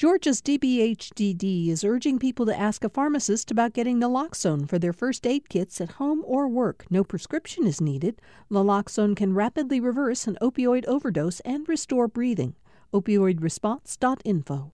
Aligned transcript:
Georgia's 0.00 0.40
DBHDD 0.40 1.68
is 1.68 1.84
urging 1.84 2.18
people 2.18 2.46
to 2.46 2.58
ask 2.58 2.84
a 2.84 2.88
pharmacist 2.88 3.50
about 3.50 3.74
getting 3.74 4.00
naloxone 4.00 4.66
for 4.66 4.78
their 4.78 4.94
first 4.94 5.26
aid 5.26 5.50
kits 5.50 5.78
at 5.78 5.90
home 6.00 6.22
or 6.24 6.48
work. 6.48 6.86
No 6.88 7.04
prescription 7.04 7.66
is 7.66 7.82
needed. 7.82 8.18
Naloxone 8.50 9.14
can 9.14 9.34
rapidly 9.34 9.78
reverse 9.78 10.26
an 10.26 10.38
opioid 10.40 10.86
overdose 10.86 11.40
and 11.40 11.68
restore 11.68 12.08
breathing. 12.08 12.54
Opioidresponse.info. 12.94 14.72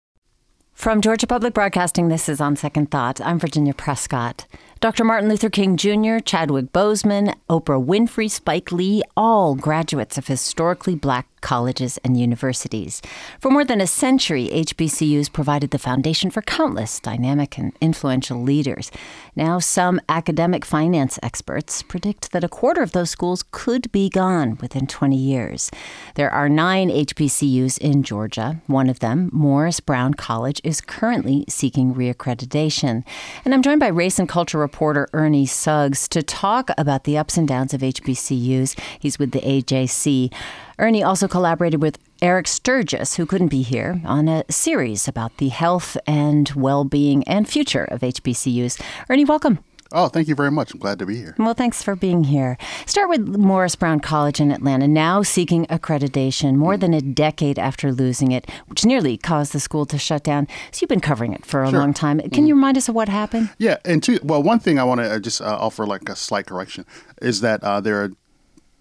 From 0.73 1.01
Georgia 1.01 1.27
Public 1.27 1.55
Broadcasting, 1.55 2.07
this 2.07 2.29
is 2.29 2.41
On 2.41 2.55
Second 2.55 2.93
Thought. 2.93 3.21
I'm 3.21 3.41
Virginia 3.41 3.75
Prescott. 3.75 4.47
Dr. 4.79 5.05
Martin 5.05 5.31
Luther 5.31 5.49
King 5.49 5.79
Jr., 5.79 6.19
Chadwick 6.19 6.71
Boseman, 6.71 7.35
Oprah 7.49 7.83
Winfrey, 7.83 8.31
Spike 8.31 8.71
Lee, 8.71 9.03
all 9.17 9.55
graduates 9.55 10.19
of 10.19 10.27
historically 10.27 10.95
black 10.95 11.27
colleges 11.41 11.99
and 12.05 12.19
universities. 12.21 13.01
For 13.41 13.51
more 13.51 13.65
than 13.65 13.81
a 13.81 13.87
century, 13.87 14.51
HBCUs 14.53 15.33
provided 15.33 15.71
the 15.71 15.79
foundation 15.79 16.31
for 16.31 16.43
countless 16.43 17.01
dynamic 17.01 17.57
and 17.57 17.73
influential 17.81 18.43
leaders. 18.43 18.91
Now, 19.35 19.61
some 19.61 20.01
academic 20.09 20.65
finance 20.65 21.19
experts 21.23 21.83
predict 21.83 22.33
that 22.33 22.45
a 22.45 22.49
quarter 22.49 22.83
of 22.83 22.93
those 22.93 23.11
schools 23.11 23.45
could 23.53 23.91
be 23.93 24.11
gone 24.11 24.59
within 24.61 24.87
20 24.87 25.17
years. 25.17 25.71
There 26.17 26.31
are 26.31 26.49
nine 26.49 26.91
HBCUs 26.91 27.79
in 27.79 28.03
Georgia. 28.03 28.61
One 28.67 28.91
of 28.91 28.99
them, 28.99 29.31
Morris 29.33 29.81
Brown 29.81 30.15
College, 30.15 30.61
is 30.65 30.81
currently 30.83 31.45
seeking 31.49 31.95
reaccreditation. 31.95 33.05
And 33.45 33.55
I'm 33.55 33.63
joined 33.63 33.81
by 33.81 33.89
race 33.89 34.19
and 34.19 34.29
culture 34.29 34.59
reporter 34.59 34.76
Ernie 35.13 35.47
Suggs 35.47 36.07
to 36.09 36.23
talk 36.23 36.71
about 36.77 37.05
the 37.05 37.17
ups 37.17 37.37
and 37.37 37.49
downs 37.49 37.73
of 37.73 37.81
HBCUs. 37.81 38.79
He's 38.99 39.19
with 39.19 39.31
the 39.31 39.41
AJC. 39.41 40.33
Ernie 40.79 41.03
also 41.03 41.27
collaborated 41.27 41.81
with 41.81 41.99
Eric 42.21 42.47
Sturgis, 42.47 43.17
who 43.17 43.25
couldn't 43.25 43.49
be 43.49 43.63
here, 43.63 44.01
on 44.05 44.29
a 44.29 44.45
series 44.51 45.09
about 45.09 45.37
the 45.39 45.49
health 45.49 45.97
and 46.07 46.51
well 46.51 46.85
being 46.85 47.25
and 47.25 47.49
future 47.49 47.85
of 47.85 48.01
HBCUs. 48.01 48.81
Ernie, 49.09 49.25
welcome. 49.25 49.61
Oh, 49.93 50.09
thank 50.09 50.27
you 50.29 50.35
very 50.35 50.51
much. 50.51 50.73
I'm 50.75 50.81
glad 50.81 50.99
to 50.99 51.07
be 51.07 51.17
here. 51.17 51.35
Well, 51.39 51.55
thanks 51.55 51.83
for 51.83 51.95
being 51.95 52.25
here. 52.25 52.59
Start 52.87 53.09
with 53.09 53.21
Morris 53.29 53.77
Brown 53.77 54.01
College 54.01 54.41
in 54.41 54.51
Atlanta, 54.51 54.89
now 54.89 55.23
seeking 55.23 55.65
accreditation 55.67 56.57
more 56.57 56.77
than 56.77 56.93
a 56.93 57.01
decade 57.01 57.59
after 57.59 57.93
losing 57.93 58.33
it, 58.33 58.51
which 58.67 58.85
nearly 58.85 59.17
caused 59.17 59.53
the 59.53 59.61
school 59.61 59.87
to 59.87 59.97
shut 59.99 60.25
down. 60.25 60.49
So 60.73 60.81
you've 60.83 60.89
been 60.89 61.01
covering 61.01 61.33
it 61.33 61.47
for 61.47 61.63
a 61.63 61.71
Sure. 61.71 61.79
long 61.79 61.95
time. 61.95 62.19
Can 62.31 62.47
you 62.47 62.55
remind 62.55 62.77
us 62.77 62.89
of 62.89 62.95
what 62.95 63.09
happened? 63.09 63.51
Yeah, 63.59 63.77
and 63.85 64.03
two. 64.03 64.19
Well, 64.23 64.43
one 64.43 64.59
thing 64.59 64.79
I 64.79 64.85
want 64.85 65.01
to 65.01 65.21
just 65.21 65.41
uh, 65.41 65.57
offer 65.59 65.87
like 65.87 66.09
a 66.09 66.17
slight 66.17 66.47
correction 66.47 66.85
is 67.23 67.41
that 67.43 67.63
uh, 67.63 67.81
there 67.81 68.03
are 68.03 68.11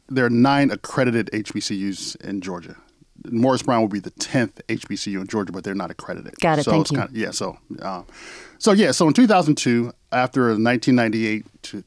there 0.10 0.26
are 0.26 0.30
nine 0.30 0.70
accredited 0.72 1.30
HBCUs 1.34 2.16
in 2.24 2.42
Georgia. 2.42 2.76
Morris 3.32 3.64
Brown 3.64 3.82
would 3.82 3.92
be 3.92 4.00
the 4.00 4.12
tenth 4.12 4.62
HBCU 4.68 5.20
in 5.22 5.26
Georgia, 5.28 5.52
but 5.52 5.64
they're 5.64 5.74
not 5.74 5.90
accredited. 5.90 6.36
Got 6.42 6.60
it, 6.60 6.64
So 6.66 6.72
thank 6.72 6.82
it's 6.82 6.92
you. 6.92 6.98
Kind 6.98 7.10
of, 7.10 7.16
yeah. 7.18 7.32
So, 7.32 7.58
uh, 7.82 8.04
so 8.60 8.72
yeah. 8.72 8.92
So 8.92 9.08
in 9.08 9.14
2002, 9.14 9.92
after 10.16 10.48
1998 10.48 11.46
to 11.64 11.84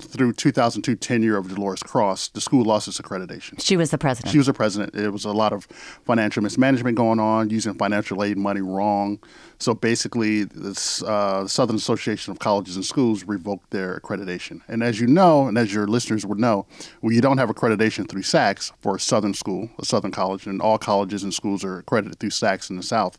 through 0.00 0.32
2002 0.32 0.94
tenure 0.96 1.36
of 1.36 1.48
Dolores 1.48 1.82
Cross, 1.82 2.28
the 2.28 2.40
school 2.40 2.64
lost 2.64 2.86
its 2.86 3.00
accreditation. 3.00 3.60
She 3.60 3.76
was 3.76 3.90
the 3.90 3.98
president. 3.98 4.30
She 4.30 4.38
was 4.38 4.46
the 4.46 4.52
president. 4.52 4.94
It 4.94 5.10
was 5.10 5.24
a 5.24 5.32
lot 5.32 5.52
of 5.52 5.64
financial 6.04 6.42
mismanagement 6.42 6.96
going 6.96 7.18
on, 7.18 7.50
using 7.50 7.74
financial 7.74 8.22
aid 8.22 8.36
money 8.36 8.60
wrong. 8.60 9.18
So 9.58 9.74
basically, 9.74 10.44
this, 10.44 11.02
uh, 11.02 11.44
the 11.44 11.48
Southern 11.48 11.76
Association 11.76 12.30
of 12.30 12.38
Colleges 12.38 12.76
and 12.76 12.84
Schools 12.84 13.24
revoked 13.24 13.70
their 13.70 13.98
accreditation. 13.98 14.60
And 14.68 14.84
as 14.84 15.00
you 15.00 15.06
know, 15.08 15.48
and 15.48 15.58
as 15.58 15.74
your 15.74 15.88
listeners 15.88 16.24
would 16.24 16.38
know, 16.38 16.66
when 17.00 17.14
you 17.14 17.20
don't 17.20 17.38
have 17.38 17.48
accreditation 17.48 18.08
through 18.08 18.22
SACS 18.22 18.72
for 18.80 18.96
a 18.96 19.00
Southern 19.00 19.34
school, 19.34 19.70
a 19.78 19.84
Southern 19.84 20.12
college, 20.12 20.46
and 20.46 20.60
all 20.60 20.78
colleges 20.78 21.24
and 21.24 21.34
schools 21.34 21.64
are 21.64 21.78
accredited 21.78 22.20
through 22.20 22.30
SACS 22.30 22.70
in 22.70 22.76
the 22.76 22.82
South, 22.82 23.18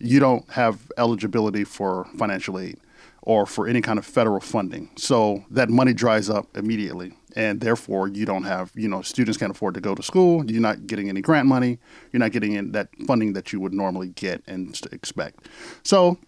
you 0.00 0.18
don't 0.18 0.50
have 0.50 0.90
eligibility 0.96 1.64
for 1.64 2.06
financial 2.16 2.58
aid 2.58 2.78
or 3.22 3.46
for 3.46 3.66
any 3.66 3.80
kind 3.80 3.98
of 3.98 4.06
federal 4.06 4.40
funding. 4.40 4.90
So 4.96 5.44
that 5.50 5.68
money 5.68 5.92
dries 5.92 6.30
up 6.30 6.56
immediately. 6.56 7.14
And 7.36 7.60
therefore, 7.60 8.08
you 8.08 8.24
don't 8.24 8.44
have, 8.44 8.72
you 8.74 8.88
know, 8.88 9.02
students 9.02 9.38
can't 9.38 9.50
afford 9.50 9.74
to 9.74 9.80
go 9.80 9.94
to 9.94 10.02
school. 10.02 10.50
You're 10.50 10.62
not 10.62 10.86
getting 10.86 11.08
any 11.08 11.20
grant 11.20 11.46
money. 11.46 11.78
You're 12.12 12.20
not 12.20 12.32
getting 12.32 12.52
in 12.52 12.72
that 12.72 12.88
funding 13.06 13.34
that 13.34 13.52
you 13.52 13.60
would 13.60 13.74
normally 13.74 14.08
get 14.08 14.42
and 14.46 14.78
expect. 14.92 15.46
So 15.82 16.18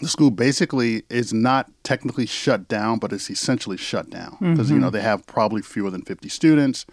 the 0.00 0.08
school 0.08 0.30
basically 0.30 1.02
is 1.08 1.32
not 1.32 1.70
technically 1.82 2.26
shut 2.26 2.68
down, 2.68 2.98
but 2.98 3.12
it's 3.12 3.30
essentially 3.30 3.76
shut 3.76 4.10
down 4.10 4.36
because, 4.40 4.70
you 4.70 4.78
know, 4.78 4.86
mm-hmm. 4.86 4.94
they 4.94 5.02
have 5.02 5.26
probably 5.26 5.62
fewer 5.62 5.90
than 5.90 6.02
50 6.02 6.28
students. 6.28 6.86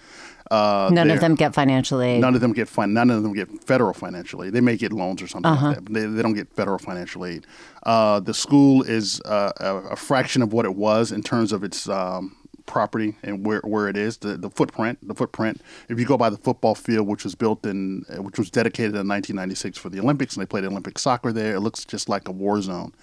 Uh, 0.52 0.90
None 0.94 1.10
of 1.10 1.20
them 1.22 1.36
get 1.36 1.54
financial 1.54 2.02
aid. 2.02 2.22
None 2.22 2.36
of 2.36 2.42
them 2.42 2.54
get 2.54 2.70
fin- 2.70 2.94
none 2.94 3.10
of 3.10 3.24
them 3.24 3.34
get 3.34 3.50
federal 3.64 3.94
financial 3.94 4.44
aid. 4.44 4.54
They 4.54 4.62
may 4.62 4.78
get 4.78 4.94
loans 4.94 5.22
or 5.22 5.28
something 5.28 5.52
Uh-huh. 5.52 5.68
like 5.68 5.76
that, 5.78 5.86
but 5.86 5.94
they, 5.94 6.06
they 6.06 6.22
don't 6.22 6.34
get 6.36 6.54
federal 6.54 6.78
financial 6.78 7.26
aid. 7.26 7.48
Uh, 7.84 8.20
the 8.20 8.34
school 8.34 8.84
is 8.84 9.22
uh, 9.26 9.52
a, 9.58 9.76
a 9.92 9.96
fraction 9.96 10.42
of 10.42 10.54
what 10.54 10.66
it 10.66 10.76
was 10.76 11.12
in 11.12 11.24
terms 11.24 11.52
of 11.52 11.64
its 11.64 11.90
um, 11.90 12.36
property 12.68 13.16
and 13.24 13.46
where, 13.46 13.62
where 13.62 13.88
it 13.88 13.98
is. 13.98 14.18
The, 14.18 14.38
the 14.38 14.50
footprint, 14.50 15.00
the 15.08 15.16
footprint. 15.16 15.62
If 15.90 16.00
you 16.00 16.06
go 16.06 16.18
by 16.18 16.30
the 16.30 16.38
football 16.38 16.76
field, 16.76 17.08
which 17.08 17.24
was 17.24 17.34
built 17.36 17.66
in, 17.66 18.06
uh, 18.10 18.22
which 18.22 18.38
was 18.38 18.50
dedicated 18.52 18.92
in 18.92 19.08
1996 19.08 19.78
for 19.80 19.90
the 19.90 20.00
Olympics, 20.00 20.36
and 20.36 20.42
they 20.42 20.48
played 20.48 20.64
Olympic 20.66 20.98
soccer 21.00 21.32
there, 21.32 21.56
it 21.56 21.60
looks 21.62 21.86
just 21.86 22.08
like 22.10 22.28
a 22.28 22.32
war 22.32 22.62
zone. 22.62 22.94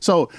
So 0.00 0.30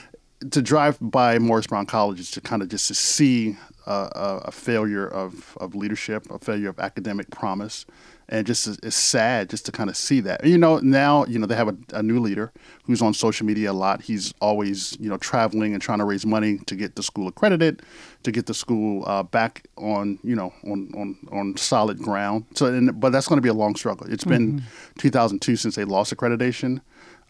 to 0.49 0.61
drive 0.61 0.97
by 0.99 1.37
Morris 1.37 1.67
Brown 1.67 1.85
College 1.85 2.19
is 2.19 2.31
to 2.31 2.41
kind 2.41 2.61
of 2.61 2.69
just 2.69 2.87
to 2.87 2.95
see 2.95 3.57
uh, 3.85 4.09
a, 4.15 4.47
a 4.47 4.51
failure 4.51 5.07
of, 5.07 5.57
of 5.59 5.75
leadership, 5.75 6.29
a 6.31 6.39
failure 6.39 6.69
of 6.69 6.79
academic 6.79 7.29
promise, 7.29 7.85
and 8.29 8.47
just 8.47 8.65
it's 8.83 8.95
sad 8.95 9.49
just 9.49 9.65
to 9.65 9.71
kind 9.71 9.89
of 9.89 9.97
see 9.97 10.21
that. 10.21 10.43
You 10.45 10.57
know, 10.57 10.79
now 10.79 11.25
you 11.25 11.37
know 11.37 11.45
they 11.45 11.55
have 11.55 11.67
a, 11.67 11.77
a 11.93 12.01
new 12.01 12.19
leader 12.19 12.51
who's 12.85 13.01
on 13.01 13.13
social 13.13 13.45
media 13.45 13.71
a 13.71 13.73
lot. 13.73 14.01
He's 14.01 14.33
always 14.39 14.97
you 14.99 15.09
know 15.09 15.17
traveling 15.17 15.73
and 15.73 15.81
trying 15.81 15.99
to 15.99 16.05
raise 16.05 16.25
money 16.25 16.59
to 16.65 16.75
get 16.75 16.95
the 16.95 17.03
school 17.03 17.27
accredited, 17.27 17.81
to 18.23 18.31
get 18.31 18.45
the 18.45 18.53
school 18.53 19.03
uh, 19.05 19.23
back 19.23 19.67
on 19.77 20.17
you 20.23 20.35
know 20.35 20.53
on 20.63 20.91
on, 20.95 21.17
on 21.31 21.57
solid 21.57 21.99
ground. 21.99 22.45
So, 22.55 22.67
and, 22.67 22.99
but 22.99 23.11
that's 23.11 23.27
going 23.27 23.37
to 23.37 23.43
be 23.43 23.49
a 23.49 23.53
long 23.53 23.75
struggle. 23.75 24.11
It's 24.11 24.23
been 24.23 24.63
2002 24.99 25.57
since 25.57 25.75
they 25.75 25.83
lost 25.83 26.15
accreditation. 26.15 26.81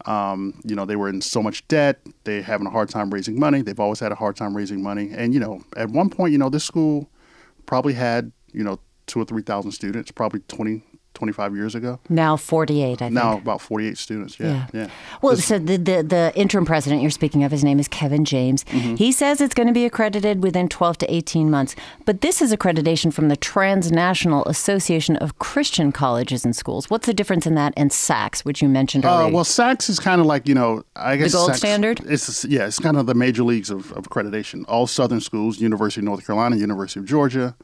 Um, 0.06 0.60
you 0.64 0.74
know, 0.74 0.84
they 0.84 0.96
were 0.96 1.08
in 1.08 1.20
so 1.20 1.42
much 1.42 1.66
debt. 1.68 2.00
They're 2.24 2.42
having 2.42 2.66
a 2.66 2.70
hard 2.70 2.88
time 2.88 3.10
raising 3.10 3.38
money. 3.38 3.62
They've 3.62 3.78
always 3.78 4.00
had 4.00 4.12
a 4.12 4.16
hard 4.16 4.36
time 4.36 4.56
raising 4.56 4.82
money. 4.82 5.10
And, 5.14 5.32
you 5.32 5.40
know, 5.40 5.62
at 5.76 5.90
one 5.90 6.10
point, 6.10 6.32
you 6.32 6.38
know, 6.38 6.48
this 6.48 6.64
school 6.64 7.08
probably 7.66 7.92
had, 7.92 8.32
you 8.52 8.64
know, 8.64 8.80
two 9.06 9.20
or 9.20 9.24
3,000 9.24 9.70
students, 9.72 10.10
probably 10.10 10.40
20, 10.48 10.82
25 11.14 11.54
years 11.54 11.74
ago. 11.74 11.98
now 12.08 12.36
48, 12.36 12.92
I 12.92 12.96
think. 12.96 13.12
Now 13.12 13.36
about 13.38 13.60
48 13.60 13.98
students. 13.98 14.38
Yeah. 14.40 14.66
Yeah. 14.72 14.88
Well, 15.20 15.36
This- 15.36 15.46
so 15.46 15.58
the, 15.58 15.76
the 15.76 16.02
the 16.02 16.32
interim 16.34 16.64
president 16.64 17.02
you're 17.02 17.10
speaking 17.10 17.44
of, 17.44 17.50
his 17.52 17.62
name 17.64 17.78
is 17.78 17.88
Kevin 17.88 18.24
James. 18.24 18.64
Mm-hmm. 18.64 18.94
He 18.96 19.12
says 19.12 19.40
it's 19.40 19.54
going 19.54 19.66
to 19.68 19.72
be 19.72 19.84
accredited 19.84 20.42
within 20.42 20.68
12 20.68 20.98
to 20.98 21.14
18 21.14 21.50
months. 21.50 21.76
But 22.04 22.20
this 22.22 22.40
is 22.42 22.52
accreditation 22.52 23.12
from 23.12 23.28
the 23.28 23.36
Transnational 23.36 24.44
Association 24.46 25.16
of 25.16 25.38
Christian 25.38 25.92
Colleges 25.92 26.44
and 26.44 26.54
Schools. 26.56 26.88
What's 26.90 27.06
the 27.06 27.14
difference 27.14 27.46
in 27.46 27.54
that 27.56 27.72
and 27.76 27.90
SACS, 27.92 28.44
which 28.44 28.62
you 28.62 28.68
mentioned 28.68 29.04
Uh, 29.04 29.08
earlier? 29.10 29.32
well, 29.34 29.44
SACS 29.44 29.88
is 29.90 29.98
kind 29.98 30.20
of 30.20 30.26
like 30.26 30.46
you 30.48 30.54
know, 30.54 30.82
I 30.96 31.16
guess 31.16 31.32
The 31.32 31.38
gold 31.38 31.50
SACS 31.50 31.58
standard? 31.58 32.00
It's 32.06 32.44
yeah, 32.44 32.66
it's 32.66 32.78
kind 32.78 32.96
of 32.96 33.06
the 33.06 33.14
major 33.14 33.42
leagues 33.42 33.70
of, 33.70 33.92
of 33.92 34.08
accreditation. 34.08 34.64
All 34.68 34.86
Southern 34.86 35.20
schools, 35.20 35.60
University 35.60 36.00
of 36.00 36.04
North 36.06 36.26
Carolina, 36.26 36.56
University 36.56 37.00
of 37.00 37.06
Georgia, 37.06 37.54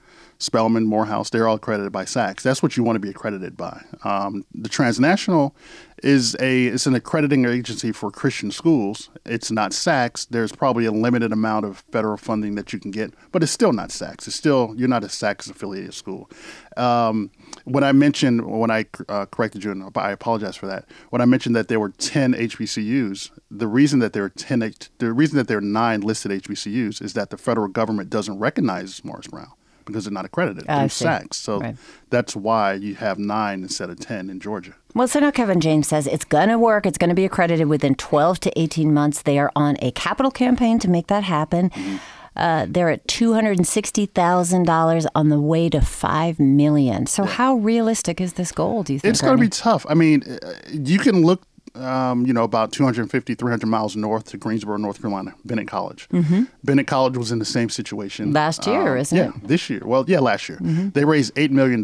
Spelman, 0.40 0.86
Morehouse, 0.86 1.30
they're 1.30 1.48
all 1.48 1.56
accredited 1.56 1.90
by 1.90 2.04
SACS. 2.04 2.44
That's 2.44 2.62
what 2.62 2.76
you 2.76 2.84
want 2.84 2.94
to 2.94 3.00
be 3.00 3.10
accredited 3.10 3.56
by. 3.56 3.82
Um, 4.04 4.44
the 4.54 4.68
transnational 4.68 5.56
is 6.00 6.36
a 6.38 6.66
it's 6.66 6.86
an 6.86 6.94
accrediting 6.94 7.44
agency 7.44 7.90
for 7.90 8.12
Christian 8.12 8.52
schools. 8.52 9.10
It's 9.26 9.50
not 9.50 9.72
SACS. 9.72 10.26
There's 10.26 10.52
probably 10.52 10.84
a 10.84 10.92
limited 10.92 11.32
amount 11.32 11.66
of 11.66 11.82
federal 11.90 12.16
funding 12.16 12.54
that 12.54 12.72
you 12.72 12.78
can 12.78 12.92
get, 12.92 13.14
but 13.32 13.42
it's 13.42 13.50
still 13.50 13.72
not 13.72 13.90
SACS. 13.90 14.28
It's 14.28 14.36
still 14.36 14.74
you're 14.76 14.88
not 14.88 15.02
a 15.02 15.08
SACS 15.08 15.50
affiliated 15.50 15.94
school. 15.94 16.30
Um, 16.76 17.32
when 17.64 17.82
I 17.82 17.90
mentioned 17.90 18.46
when 18.46 18.70
I 18.70 18.86
uh, 19.08 19.26
corrected 19.26 19.64
you, 19.64 19.72
and 19.72 19.90
I 19.96 20.12
apologize 20.12 20.54
for 20.54 20.66
that. 20.66 20.84
When 21.10 21.20
I 21.20 21.24
mentioned 21.24 21.56
that 21.56 21.66
there 21.66 21.80
were 21.80 21.90
ten 21.90 22.32
HBCUs, 22.32 23.32
the 23.50 23.66
reason 23.66 23.98
that 23.98 24.12
there 24.12 24.22
are 24.22 24.28
ten 24.28 24.60
the 24.98 25.12
reason 25.12 25.36
that 25.36 25.48
there 25.48 25.58
are 25.58 25.62
nine 25.62 26.02
listed 26.02 26.30
HBCUs 26.30 27.02
is 27.02 27.14
that 27.14 27.30
the 27.30 27.38
federal 27.38 27.66
government 27.66 28.08
doesn't 28.08 28.38
recognize 28.38 29.04
Morris 29.04 29.26
Brown 29.26 29.50
because 29.88 30.04
they're 30.04 30.12
not 30.12 30.24
accredited 30.24 30.68
I 30.68 30.86
through. 30.88 31.08
SACS. 31.08 31.36
So 31.36 31.58
Right. 31.60 31.76
that's 32.10 32.36
why 32.36 32.74
you 32.74 32.94
have 32.94 33.18
nine 33.18 33.62
instead 33.62 33.90
of 33.90 33.98
ten 33.98 34.30
in 34.30 34.38
Georgia. 34.38 34.74
Well, 34.94 35.08
so 35.08 35.18
now 35.20 35.30
Kevin 35.32 35.60
James 35.60 35.88
says 35.88 36.06
it's 36.06 36.24
going 36.24 36.48
to 36.48 36.58
work. 36.58 36.86
It's 36.86 36.98
going 36.98 37.10
to 37.10 37.14
be 37.16 37.24
accredited 37.24 37.66
within 37.68 37.94
12 37.96 38.40
to 38.40 38.60
18 38.60 38.94
months. 38.94 39.22
They 39.22 39.38
are 39.38 39.50
on 39.56 39.76
a 39.82 39.90
capital 39.92 40.30
campaign 40.30 40.78
to 40.78 40.88
make 40.88 41.08
that 41.08 41.24
happen. 41.24 41.70
Mm-hmm. 41.70 41.96
Uh, 42.36 42.66
they're 42.68 42.88
at 42.90 43.06
two 43.08 43.32
hundred 43.32 43.56
and 43.58 43.66
sixty 43.66 44.06
thousand 44.06 44.62
dollars 44.64 45.08
on 45.16 45.28
the 45.28 45.40
way 45.40 45.68
to 45.68 45.80
five 45.80 46.38
million. 46.38 47.04
So, 47.06 47.24
how 47.24 47.56
realistic 47.56 48.20
is 48.20 48.34
this 48.34 48.52
goal? 48.52 48.84
Do 48.84 48.92
you 48.92 49.00
think? 49.00 49.10
It's 49.10 49.20
going 49.20 49.36
to 49.36 49.40
be 49.40 49.48
tough. 49.48 49.84
I 49.88 49.94
mean, 49.94 50.22
uh, 50.22 50.52
you 50.70 51.00
can 51.00 51.22
look 51.24 51.42
um, 51.78 52.26
you 52.26 52.32
know, 52.32 52.42
about 52.42 52.72
250, 52.72 53.34
300 53.34 53.66
miles 53.66 53.96
north 53.96 54.26
to 54.26 54.36
Greensboro, 54.36 54.76
North 54.76 55.00
Carolina, 55.00 55.34
Bennett 55.44 55.68
College. 55.68 56.08
Mm-hmm. 56.08 56.44
Bennett 56.64 56.86
College 56.86 57.16
was 57.16 57.32
in 57.32 57.38
the 57.38 57.44
same 57.44 57.68
situation 57.68 58.32
last 58.32 58.66
year, 58.66 58.92
um, 58.92 58.98
isn't 58.98 59.16
yeah, 59.16 59.28
it? 59.28 59.32
Yeah, 59.34 59.46
this 59.46 59.70
year. 59.70 59.82
Well, 59.84 60.04
yeah, 60.08 60.20
last 60.20 60.48
year. 60.48 60.58
Mm-hmm. 60.58 60.90
They 60.90 61.04
raised 61.04 61.34
$8 61.34 61.50
million. 61.50 61.82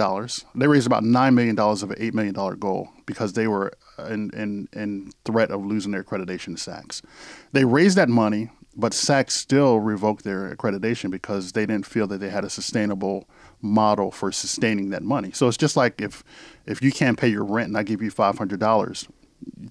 They 0.54 0.66
raised 0.66 0.86
about 0.86 1.02
$9 1.02 1.34
million 1.34 1.58
of 1.58 1.90
an 1.90 1.98
$8 1.98 2.14
million 2.14 2.58
goal 2.58 2.88
because 3.06 3.34
they 3.34 3.46
were 3.46 3.72
in, 4.08 4.30
in, 4.30 4.68
in 4.72 5.12
threat 5.24 5.50
of 5.50 5.64
losing 5.64 5.92
their 5.92 6.02
accreditation 6.02 6.56
to 6.56 6.58
SACS. 6.58 7.02
They 7.52 7.64
raised 7.64 7.96
that 7.96 8.08
money, 8.08 8.50
but 8.76 8.92
SACS 8.92 9.34
still 9.34 9.78
revoked 9.78 10.24
their 10.24 10.54
accreditation 10.54 11.10
because 11.10 11.52
they 11.52 11.66
didn't 11.66 11.86
feel 11.86 12.06
that 12.08 12.18
they 12.18 12.30
had 12.30 12.44
a 12.44 12.50
sustainable 12.50 13.28
model 13.60 14.10
for 14.10 14.30
sustaining 14.30 14.90
that 14.90 15.02
money. 15.02 15.30
So 15.32 15.48
it's 15.48 15.56
just 15.56 15.76
like 15.76 16.00
if 16.00 16.22
if 16.66 16.82
you 16.82 16.92
can't 16.92 17.18
pay 17.18 17.28
your 17.28 17.44
rent 17.44 17.68
and 17.68 17.78
I 17.78 17.82
give 17.82 18.02
you 18.02 18.10
five 18.10 18.36
hundred 18.36 18.60
dollars 18.60 19.08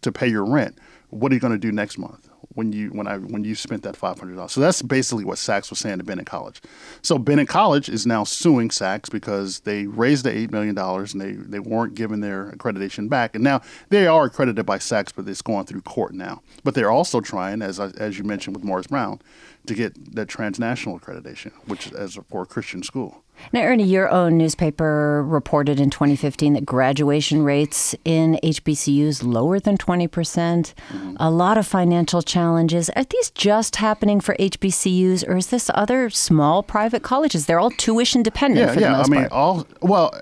to 0.01 0.11
pay 0.11 0.27
your 0.27 0.45
rent, 0.45 0.77
what 1.09 1.31
are 1.31 1.35
you 1.35 1.41
going 1.41 1.53
to 1.53 1.59
do 1.59 1.71
next 1.71 1.97
month? 1.97 2.29
when 2.55 2.71
you 2.71 2.89
when 2.89 3.07
I 3.07 3.17
when 3.17 3.43
you 3.43 3.55
spent 3.55 3.83
that 3.83 3.95
five 3.95 4.19
hundred 4.19 4.35
dollars. 4.35 4.51
So 4.51 4.61
that's 4.61 4.81
basically 4.81 5.25
what 5.25 5.37
SACS 5.37 5.69
was 5.69 5.79
saying 5.79 5.97
to 5.97 6.03
Bennett 6.03 6.25
College. 6.25 6.61
So 7.01 7.17
Bennett 7.17 7.47
College 7.47 7.89
is 7.89 8.05
now 8.05 8.23
suing 8.23 8.69
SACS 8.69 9.09
because 9.09 9.61
they 9.61 9.87
raised 9.87 10.25
the 10.25 10.35
eight 10.35 10.51
million 10.51 10.75
dollars 10.75 11.13
and 11.13 11.21
they 11.21 11.31
they 11.33 11.59
weren't 11.59 11.95
given 11.95 12.19
their 12.19 12.51
accreditation 12.51 13.09
back, 13.09 13.35
and 13.35 13.43
now 13.43 13.61
they 13.89 14.07
are 14.07 14.25
accredited 14.25 14.65
by 14.65 14.77
SACS, 14.77 15.11
but 15.15 15.27
it's 15.27 15.41
going 15.41 15.65
through 15.65 15.81
court 15.81 16.13
now. 16.13 16.41
But 16.63 16.75
they're 16.75 16.91
also 16.91 17.21
trying, 17.21 17.61
as 17.61 17.79
as 17.79 18.17
you 18.17 18.23
mentioned 18.23 18.55
with 18.55 18.65
Morris 18.65 18.87
Brown, 18.87 19.19
to 19.67 19.73
get 19.73 20.15
that 20.15 20.27
transnational 20.27 20.99
accreditation, 20.99 21.51
which 21.65 21.87
is 21.87 21.93
as 21.93 22.19
for 22.29 22.43
a 22.43 22.45
Christian 22.45 22.83
school. 22.83 23.23
Now, 23.51 23.61
Ernie, 23.61 23.83
your 23.83 24.09
own 24.09 24.37
newspaper 24.37 25.23
reported 25.23 25.79
in 25.79 25.89
2015 25.89 26.53
that 26.53 26.65
graduation 26.65 27.43
rates 27.43 27.95
in 28.05 28.39
HBCUs 28.43 29.23
lower 29.23 29.59
than 29.59 29.77
20%. 29.77 30.11
percent 30.11 30.73
mm 30.89 30.99
hmm 30.99 31.15
A 31.19 31.29
lot 31.29 31.57
of 31.57 31.65
financial 31.65 32.21
challenges. 32.21 32.89
Are 32.91 33.03
these 33.03 33.29
just 33.31 33.77
happening 33.77 34.19
for 34.19 34.35
HBCUs, 34.35 35.27
or 35.27 35.37
is 35.37 35.47
this 35.47 35.69
other 35.73 36.09
small 36.09 36.63
private 36.63 37.03
colleges? 37.03 37.45
They're 37.45 37.59
all 37.59 37.71
tuition 37.71 38.23
dependent 38.23 38.67
yeah, 38.67 38.73
for 38.73 38.79
yeah. 38.79 38.91
the 38.91 38.97
most 38.97 39.07
I 39.07 39.11
mean, 39.11 39.29
part. 39.29 39.31
all 39.31 39.67
well, 39.81 40.13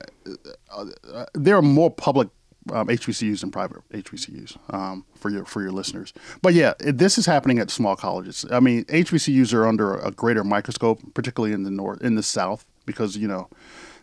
uh, 0.71 0.85
uh, 1.13 1.25
there 1.33 1.55
are 1.55 1.61
more 1.61 1.91
public 1.91 2.29
um, 2.71 2.87
HBCUs 2.87 3.43
and 3.43 3.51
private 3.51 3.77
HBCUs 3.91 4.57
um, 4.73 5.05
for 5.15 5.29
your 5.29 5.45
for 5.45 5.61
your 5.61 5.71
listeners. 5.71 6.13
But 6.41 6.53
yeah, 6.53 6.73
it, 6.79 6.97
this 6.97 7.17
is 7.17 7.25
happening 7.25 7.59
at 7.59 7.71
small 7.71 7.95
colleges. 7.95 8.45
I 8.51 8.59
mean, 8.59 8.85
HBCUs 8.85 9.53
are 9.53 9.67
under 9.67 9.95
a 9.95 10.11
greater 10.11 10.43
microscope, 10.43 10.99
particularly 11.13 11.53
in 11.53 11.63
the 11.63 11.71
north, 11.71 12.01
in 12.01 12.15
the 12.15 12.23
South, 12.23 12.65
because 12.85 13.17
you 13.17 13.27
know 13.27 13.49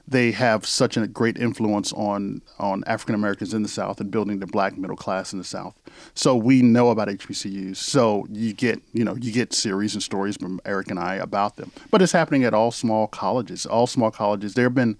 they 0.08 0.32
have 0.32 0.64
such 0.64 0.96
a 0.96 1.06
great 1.06 1.36
influence 1.36 1.92
on 1.92 2.40
on 2.58 2.82
African 2.86 3.14
Americans 3.14 3.52
in 3.52 3.62
the 3.62 3.68
South 3.68 4.00
and 4.00 4.10
building 4.10 4.38
the 4.38 4.46
black 4.46 4.78
middle 4.78 4.96
class 4.96 5.32
in 5.32 5.38
the 5.38 5.44
South. 5.44 5.74
So 6.14 6.34
we 6.34 6.62
know 6.62 6.90
about 6.90 7.08
HBCUs. 7.08 7.76
So 7.76 8.26
you 8.30 8.54
get 8.54 8.80
you 8.92 9.04
know 9.04 9.14
you 9.16 9.30
get 9.30 9.52
series 9.52 9.94
and 9.94 10.02
stories 10.02 10.36
from 10.36 10.60
Eric 10.64 10.90
and 10.90 10.98
I 10.98 11.16
about 11.16 11.56
them. 11.56 11.70
But 11.90 12.00
it's 12.00 12.12
happening 12.12 12.44
at 12.44 12.54
all 12.54 12.70
small 12.70 13.06
colleges. 13.06 13.66
All 13.66 13.86
small 13.86 14.10
colleges. 14.10 14.54
There 14.54 14.64
have 14.64 14.74
been, 14.74 14.96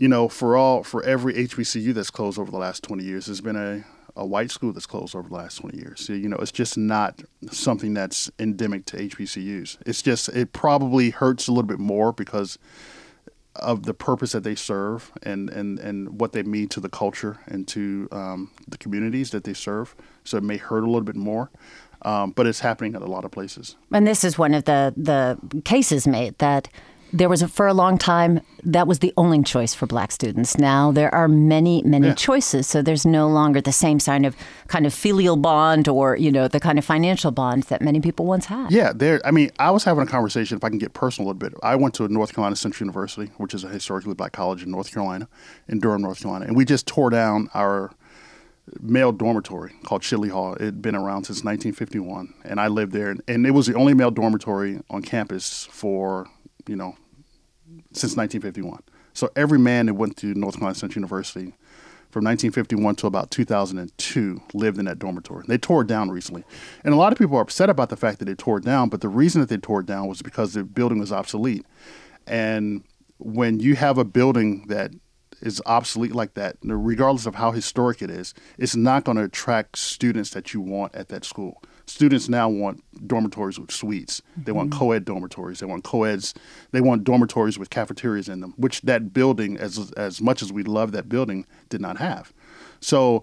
you 0.00 0.08
know, 0.08 0.28
for 0.28 0.56
all 0.56 0.82
for 0.82 1.02
every 1.04 1.34
HBCU 1.34 1.92
that's 1.92 2.10
closed 2.10 2.38
over 2.38 2.50
the 2.50 2.58
last 2.58 2.82
twenty 2.82 3.04
years, 3.04 3.26
there's 3.26 3.40
been 3.40 3.56
a 3.56 3.84
a 4.16 4.26
white 4.26 4.50
school 4.50 4.72
that's 4.72 4.86
closed 4.86 5.14
over 5.14 5.28
the 5.28 5.34
last 5.34 5.56
20 5.56 5.78
years. 5.78 6.04
So, 6.04 6.12
you 6.12 6.28
know, 6.28 6.36
it's 6.38 6.52
just 6.52 6.76
not 6.76 7.22
something 7.50 7.94
that's 7.94 8.30
endemic 8.38 8.84
to 8.86 8.96
HBCUs. 8.96 9.78
It's 9.86 10.02
just, 10.02 10.28
it 10.30 10.52
probably 10.52 11.10
hurts 11.10 11.48
a 11.48 11.52
little 11.52 11.68
bit 11.68 11.78
more 11.78 12.12
because 12.12 12.58
of 13.56 13.84
the 13.84 13.94
purpose 13.94 14.32
that 14.32 14.44
they 14.44 14.54
serve 14.54 15.10
and, 15.22 15.50
and, 15.50 15.78
and 15.78 16.20
what 16.20 16.32
they 16.32 16.42
mean 16.42 16.68
to 16.68 16.80
the 16.80 16.88
culture 16.88 17.38
and 17.46 17.66
to 17.68 18.08
um, 18.12 18.50
the 18.68 18.78
communities 18.78 19.30
that 19.30 19.44
they 19.44 19.54
serve. 19.54 19.94
So 20.24 20.36
it 20.36 20.44
may 20.44 20.56
hurt 20.56 20.82
a 20.82 20.86
little 20.86 21.00
bit 21.00 21.16
more. 21.16 21.50
Um, 22.02 22.30
but 22.30 22.46
it's 22.46 22.60
happening 22.60 22.94
at 22.94 23.02
a 23.02 23.06
lot 23.06 23.26
of 23.26 23.30
places. 23.30 23.76
And 23.92 24.06
this 24.06 24.24
is 24.24 24.38
one 24.38 24.54
of 24.54 24.64
the, 24.64 24.94
the 24.96 25.62
cases 25.62 26.06
made 26.06 26.38
that 26.38 26.68
there 27.12 27.28
was 27.28 27.42
a, 27.42 27.48
for 27.48 27.66
a 27.66 27.74
long 27.74 27.98
time 27.98 28.40
that 28.62 28.86
was 28.86 28.98
the 28.98 29.12
only 29.16 29.42
choice 29.42 29.74
for 29.74 29.86
black 29.86 30.12
students. 30.12 30.58
Now 30.58 30.92
there 30.92 31.14
are 31.14 31.28
many, 31.28 31.82
many 31.82 32.08
yeah. 32.08 32.14
choices, 32.14 32.66
so 32.66 32.82
there's 32.82 33.06
no 33.06 33.28
longer 33.28 33.60
the 33.60 33.72
same 33.72 33.98
kind 33.98 34.26
of 34.26 34.36
kind 34.68 34.86
of 34.86 34.94
filial 34.94 35.36
bond 35.36 35.88
or 35.88 36.16
you 36.16 36.30
know 36.30 36.48
the 36.48 36.60
kind 36.60 36.78
of 36.78 36.84
financial 36.84 37.30
bond 37.30 37.64
that 37.64 37.82
many 37.82 38.00
people 38.00 38.26
once 38.26 38.46
had. 38.46 38.70
Yeah, 38.70 38.92
there. 38.94 39.20
I 39.24 39.30
mean, 39.30 39.50
I 39.58 39.70
was 39.70 39.84
having 39.84 40.02
a 40.02 40.06
conversation. 40.06 40.56
If 40.56 40.64
I 40.64 40.68
can 40.68 40.78
get 40.78 40.92
personal 40.92 41.26
a 41.26 41.32
little 41.32 41.50
bit, 41.50 41.58
I 41.62 41.76
went 41.76 41.94
to 41.94 42.08
North 42.08 42.34
Carolina 42.34 42.56
Central 42.56 42.84
University, 42.86 43.32
which 43.36 43.54
is 43.54 43.64
a 43.64 43.68
historically 43.68 44.14
black 44.14 44.32
college 44.32 44.62
in 44.62 44.70
North 44.70 44.92
Carolina, 44.92 45.28
in 45.68 45.80
Durham, 45.80 46.02
North 46.02 46.20
Carolina, 46.20 46.46
and 46.46 46.56
we 46.56 46.64
just 46.64 46.86
tore 46.86 47.10
down 47.10 47.48
our 47.54 47.90
male 48.80 49.12
dormitory 49.12 49.72
called 49.84 50.02
Chidley 50.02 50.30
Hall. 50.30 50.54
It 50.54 50.62
had 50.62 50.82
been 50.82 50.94
around 50.94 51.24
since 51.24 51.42
1951, 51.44 52.34
and 52.44 52.60
I 52.60 52.68
lived 52.68 52.92
there, 52.92 53.16
and 53.26 53.46
it 53.46 53.50
was 53.50 53.66
the 53.66 53.74
only 53.74 53.94
male 53.94 54.10
dormitory 54.10 54.80
on 54.90 55.02
campus 55.02 55.66
for 55.70 56.28
you 56.70 56.76
know, 56.76 56.96
since 57.92 58.16
1951. 58.16 58.80
So 59.12 59.28
every 59.34 59.58
man 59.58 59.86
that 59.86 59.94
went 59.94 60.16
to 60.18 60.32
North 60.34 60.54
Carolina 60.54 60.76
Central 60.76 61.00
University 61.00 61.52
from 62.10 62.24
1951 62.24 62.94
to 62.96 63.06
about 63.08 63.32
2002 63.32 64.40
lived 64.54 64.78
in 64.78 64.84
that 64.84 65.00
dormitory. 65.00 65.44
They 65.48 65.58
tore 65.58 65.82
it 65.82 65.88
down 65.88 66.10
recently. 66.10 66.44
And 66.84 66.94
a 66.94 66.96
lot 66.96 67.12
of 67.12 67.18
people 67.18 67.36
are 67.36 67.42
upset 67.42 67.68
about 67.68 67.88
the 67.88 67.96
fact 67.96 68.20
that 68.20 68.26
they 68.26 68.34
tore 68.34 68.58
it 68.58 68.64
down, 68.64 68.88
but 68.88 69.00
the 69.00 69.08
reason 69.08 69.40
that 69.40 69.48
they 69.48 69.56
tore 69.56 69.80
it 69.80 69.86
down 69.86 70.06
was 70.06 70.22
because 70.22 70.54
the 70.54 70.62
building 70.62 71.00
was 71.00 71.12
obsolete. 71.12 71.66
And 72.28 72.84
when 73.18 73.58
you 73.58 73.74
have 73.74 73.98
a 73.98 74.04
building 74.04 74.66
that 74.68 74.92
is 75.42 75.60
obsolete 75.66 76.14
like 76.14 76.34
that, 76.34 76.56
regardless 76.62 77.26
of 77.26 77.34
how 77.34 77.50
historic 77.50 78.00
it 78.00 78.10
is, 78.10 78.32
it's 78.58 78.76
not 78.76 79.04
going 79.04 79.16
to 79.16 79.24
attract 79.24 79.76
students 79.76 80.30
that 80.30 80.54
you 80.54 80.60
want 80.60 80.94
at 80.94 81.08
that 81.08 81.24
school 81.24 81.60
students 81.90 82.28
now 82.28 82.48
want 82.48 82.82
dormitories 83.06 83.58
with 83.58 83.70
suites. 83.70 84.22
They 84.36 84.52
want 84.52 84.70
mm-hmm. 84.70 84.78
co-ed 84.78 85.04
dormitories. 85.04 85.60
They 85.60 85.66
want 85.66 85.84
co-eds. 85.84 86.34
They 86.70 86.80
want 86.80 87.04
dormitories 87.04 87.58
with 87.58 87.70
cafeterias 87.70 88.28
in 88.28 88.40
them, 88.40 88.54
which 88.56 88.82
that 88.82 89.12
building, 89.12 89.56
as 89.56 89.92
as 89.92 90.20
much 90.20 90.42
as 90.42 90.52
we 90.52 90.62
love 90.62 90.92
that 90.92 91.08
building, 91.08 91.46
did 91.68 91.80
not 91.80 91.98
have. 91.98 92.32
So 92.80 93.22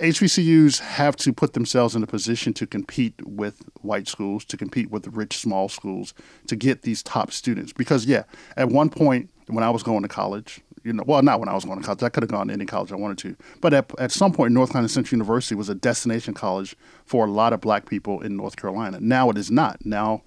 HBCUs 0.00 0.80
have 0.80 1.16
to 1.16 1.32
put 1.32 1.52
themselves 1.52 1.94
in 1.96 2.02
a 2.02 2.06
position 2.06 2.52
to 2.54 2.66
compete 2.66 3.14
with 3.24 3.62
white 3.82 4.08
schools, 4.08 4.44
to 4.46 4.56
compete 4.56 4.90
with 4.90 5.06
rich 5.08 5.38
small 5.38 5.68
schools, 5.68 6.14
to 6.46 6.56
get 6.56 6.82
these 6.82 7.02
top 7.02 7.32
students. 7.32 7.72
Because 7.72 8.06
yeah, 8.06 8.24
at 8.56 8.68
one 8.68 8.90
point 8.90 9.30
when 9.46 9.64
I 9.64 9.70
was 9.70 9.82
going 9.82 10.02
to 10.02 10.08
college, 10.08 10.60
you 10.84 10.92
know, 10.92 11.02
well, 11.06 11.22
not 11.22 11.40
when 11.40 11.48
I 11.48 11.54
was 11.54 11.64
going 11.64 11.78
to 11.78 11.84
college. 11.84 12.02
I 12.02 12.08
could 12.08 12.22
have 12.22 12.30
gone 12.30 12.48
to 12.48 12.52
any 12.52 12.66
college 12.66 12.92
I 12.92 12.96
wanted 12.96 13.18
to. 13.18 13.36
But 13.60 13.74
at, 13.74 13.90
at 13.98 14.12
some 14.12 14.32
point, 14.32 14.52
North 14.52 14.70
Carolina 14.70 14.88
Central 14.88 15.16
University 15.16 15.54
was 15.54 15.68
a 15.68 15.74
destination 15.74 16.34
college 16.34 16.76
for 17.04 17.26
a 17.26 17.30
lot 17.30 17.52
of 17.52 17.60
black 17.60 17.88
people 17.88 18.20
in 18.20 18.36
North 18.36 18.56
Carolina. 18.56 18.98
Now 19.00 19.30
it 19.30 19.36
is 19.36 19.50
not. 19.50 19.84
Now, 19.84 20.22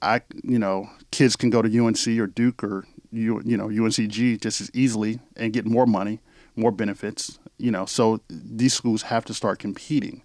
I, 0.00 0.22
you 0.42 0.58
know, 0.58 0.88
kids 1.10 1.36
can 1.36 1.50
go 1.50 1.62
to 1.62 1.86
UNC 1.86 2.06
or 2.18 2.26
Duke 2.26 2.64
or, 2.64 2.86
you, 3.10 3.40
you 3.44 3.56
know, 3.56 3.68
UNCG 3.68 4.40
just 4.40 4.60
as 4.60 4.70
easily 4.74 5.20
and 5.36 5.52
get 5.52 5.66
more 5.66 5.86
money, 5.86 6.20
more 6.56 6.70
benefits, 6.70 7.38
you 7.58 7.70
know. 7.70 7.86
So 7.86 8.20
these 8.28 8.74
schools 8.74 9.02
have 9.02 9.24
to 9.26 9.34
start 9.34 9.58
competing 9.58 10.22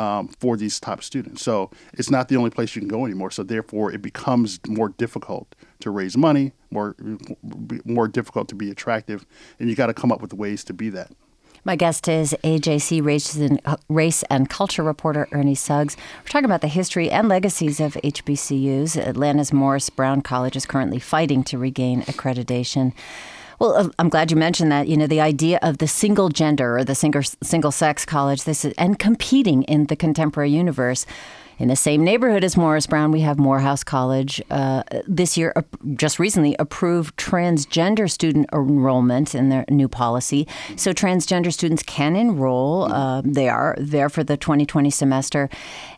um, 0.00 0.28
for 0.28 0.56
these 0.56 0.80
top 0.80 1.02
students. 1.02 1.42
So 1.42 1.70
it's 1.92 2.10
not 2.10 2.28
the 2.28 2.36
only 2.36 2.48
place 2.48 2.74
you 2.74 2.80
can 2.80 2.88
go 2.88 3.04
anymore. 3.04 3.30
So 3.30 3.42
therefore, 3.42 3.92
it 3.92 4.00
becomes 4.00 4.58
more 4.66 4.88
difficult 4.88 5.54
to 5.80 5.90
raise 5.90 6.16
money, 6.16 6.52
more 6.70 6.96
more 7.84 8.08
difficult 8.08 8.48
to 8.48 8.54
be 8.54 8.70
attractive, 8.70 9.26
and 9.58 9.68
you 9.68 9.76
got 9.76 9.86
to 9.86 9.94
come 9.94 10.10
up 10.10 10.22
with 10.22 10.32
ways 10.32 10.64
to 10.64 10.72
be 10.72 10.88
that. 10.90 11.12
My 11.62 11.76
guest 11.76 12.08
is 12.08 12.34
AJC 12.42 13.04
race 13.04 13.36
and, 13.36 13.60
race 13.90 14.22
and 14.30 14.48
culture 14.48 14.82
reporter 14.82 15.28
Ernie 15.32 15.54
Suggs. 15.54 15.94
We're 16.22 16.30
talking 16.30 16.46
about 16.46 16.62
the 16.62 16.68
history 16.68 17.10
and 17.10 17.28
legacies 17.28 17.80
of 17.80 17.94
HBCUs. 18.02 18.96
Atlanta's 18.96 19.52
Morris 19.52 19.90
Brown 19.90 20.22
College 20.22 20.56
is 20.56 20.64
currently 20.64 20.98
fighting 20.98 21.44
to 21.44 21.58
regain 21.58 22.00
accreditation. 22.02 22.94
Well, 23.60 23.90
I'm 23.98 24.08
glad 24.08 24.30
you 24.30 24.38
mentioned 24.38 24.72
that. 24.72 24.88
You 24.88 24.96
know, 24.96 25.06
the 25.06 25.20
idea 25.20 25.58
of 25.60 25.78
the 25.78 25.86
single 25.86 26.30
gender 26.30 26.78
or 26.78 26.84
the 26.84 26.94
single 26.94 27.22
single 27.42 27.70
sex 27.70 28.06
college, 28.06 28.44
this 28.44 28.64
is, 28.64 28.72
and 28.78 28.98
competing 28.98 29.64
in 29.64 29.86
the 29.86 29.96
contemporary 29.96 30.50
universe. 30.50 31.04
In 31.60 31.68
the 31.68 31.76
same 31.76 32.02
neighborhood 32.02 32.42
as 32.42 32.56
Morris 32.56 32.86
Brown, 32.86 33.12
we 33.12 33.20
have 33.20 33.38
Morehouse 33.38 33.84
College. 33.84 34.40
Uh, 34.50 34.82
this 35.06 35.36
year, 35.36 35.52
uh, 35.56 35.60
just 35.94 36.18
recently, 36.18 36.56
approved 36.58 37.18
transgender 37.18 38.10
student 38.10 38.48
enrollment 38.50 39.34
in 39.34 39.50
their 39.50 39.66
new 39.68 39.86
policy. 39.86 40.48
So 40.76 40.94
transgender 40.94 41.52
students 41.52 41.82
can 41.82 42.16
enroll. 42.16 42.90
Uh, 42.90 43.20
they 43.26 43.50
are 43.50 43.76
there 43.78 44.08
for 44.08 44.24
the 44.24 44.38
2020 44.38 44.88
semester. 44.88 45.50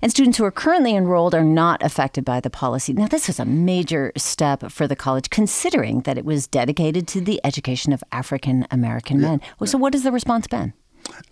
And 0.03 0.11
students 0.11 0.37
who 0.37 0.45
are 0.45 0.51
currently 0.51 0.97
enrolled 0.97 1.33
are 1.33 1.45
not 1.45 1.81
affected 1.81 2.25
by 2.25 2.41
the 2.41 2.51
policy. 2.51 2.93
Now, 2.93 3.07
this 3.07 3.29
was 3.29 3.39
a 3.39 3.45
major 3.45 4.11
step 4.17 4.73
for 4.73 4.89
the 4.89 4.97
college, 4.97 5.31
considering 5.31 6.01
that 6.01 6.19
it 6.19 6.25
was 6.25 6.49
dedicated 6.49 7.07
to 7.07 7.21
the 7.21 7.41
education 7.45 7.93
of 7.93 8.03
African 8.11 8.67
American 8.73 9.21
yeah. 9.21 9.29
men. 9.29 9.41
So, 9.65 9.79
what 9.79 9.95
has 9.95 10.03
the 10.03 10.11
response 10.11 10.49
been? 10.49 10.73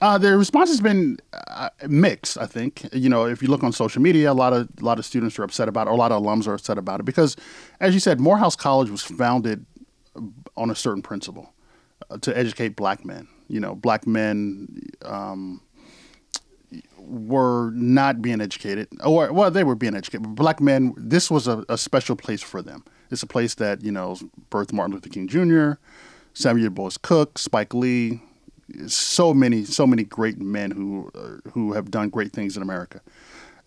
Uh, 0.00 0.16
the 0.18 0.36
response 0.36 0.70
has 0.70 0.80
been 0.80 1.18
uh, 1.32 1.68
mixed. 1.88 2.38
I 2.38 2.46
think 2.46 2.86
you 2.92 3.08
know 3.08 3.26
if 3.26 3.42
you 3.42 3.48
look 3.48 3.62
on 3.62 3.72
social 3.72 4.00
media, 4.00 4.32
a 4.32 4.34
lot 4.34 4.52
of 4.52 4.68
a 4.80 4.84
lot 4.84 4.98
of 4.98 5.04
students 5.04 5.38
are 5.38 5.42
upset 5.42 5.68
about 5.68 5.86
it, 5.86 5.90
or 5.90 5.94
a 5.94 5.96
lot 5.96 6.12
of 6.12 6.22
alums 6.22 6.46
are 6.46 6.54
upset 6.54 6.78
about 6.78 7.00
it 7.00 7.04
because, 7.04 7.36
as 7.80 7.94
you 7.94 8.00
said, 8.00 8.20
Morehouse 8.20 8.56
College 8.56 8.90
was 8.90 9.02
founded 9.02 9.66
on 10.56 10.70
a 10.70 10.74
certain 10.74 11.02
principle 11.02 11.52
uh, 12.10 12.18
to 12.18 12.36
educate 12.36 12.76
black 12.76 13.04
men. 13.04 13.28
You 13.48 13.60
know, 13.60 13.74
black 13.74 14.06
men 14.06 14.68
um, 15.04 15.60
were 16.98 17.70
not 17.72 18.22
being 18.22 18.40
educated, 18.40 18.88
or 19.04 19.32
well, 19.32 19.50
they 19.50 19.64
were 19.64 19.74
being 19.74 19.94
educated. 19.94 20.22
But 20.22 20.34
black 20.34 20.60
men, 20.60 20.94
this 20.96 21.30
was 21.30 21.46
a, 21.46 21.64
a 21.68 21.76
special 21.76 22.16
place 22.16 22.42
for 22.42 22.62
them. 22.62 22.84
It's 23.10 23.22
a 23.22 23.26
place 23.26 23.54
that 23.56 23.82
you 23.82 23.92
know 23.92 24.16
birthed 24.50 24.72
Martin 24.72 24.94
Luther 24.94 25.10
King 25.10 25.28
Jr., 25.28 25.72
Samuel 26.32 26.68
DuBois 26.68 26.96
Cook, 27.02 27.38
Spike 27.38 27.74
Lee, 27.74 28.22
so 28.86 29.32
many, 29.34 29.64
so 29.64 29.86
many 29.86 30.04
great 30.04 30.38
men 30.40 30.70
who 30.70 31.10
uh, 31.14 31.50
who 31.50 31.72
have 31.72 31.90
done 31.90 32.08
great 32.08 32.32
things 32.32 32.56
in 32.56 32.62
America. 32.62 33.00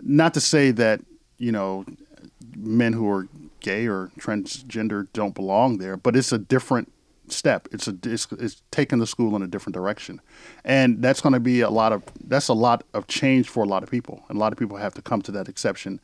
Not 0.01 0.33
to 0.33 0.41
say 0.41 0.71
that 0.71 1.01
you 1.37 1.51
know 1.51 1.85
men 2.55 2.93
who 2.93 3.09
are 3.09 3.27
gay 3.59 3.87
or 3.87 4.11
transgender 4.19 5.07
don't 5.13 5.35
belong 5.35 5.77
there, 5.77 5.97
but 5.97 6.15
it's 6.15 6.31
a 6.31 6.37
different 6.37 6.91
step. 7.27 7.67
It's 7.71 7.87
a 7.87 7.97
it's, 8.03 8.27
it's 8.31 8.61
taking 8.71 8.99
the 8.99 9.07
school 9.07 9.35
in 9.35 9.41
a 9.41 9.47
different 9.47 9.73
direction, 9.73 10.21
and 10.63 11.01
that's 11.01 11.21
going 11.21 11.33
to 11.33 11.39
be 11.39 11.61
a 11.61 11.69
lot 11.69 11.91
of 11.91 12.03
that's 12.25 12.47
a 12.47 12.53
lot 12.53 12.83
of 12.93 13.07
change 13.07 13.49
for 13.49 13.63
a 13.63 13.67
lot 13.67 13.83
of 13.83 13.89
people, 13.89 14.23
and 14.29 14.37
a 14.37 14.39
lot 14.39 14.51
of 14.53 14.59
people 14.59 14.77
have 14.77 14.93
to 14.95 15.01
come 15.01 15.21
to 15.23 15.31
that 15.31 15.47
exception, 15.47 15.99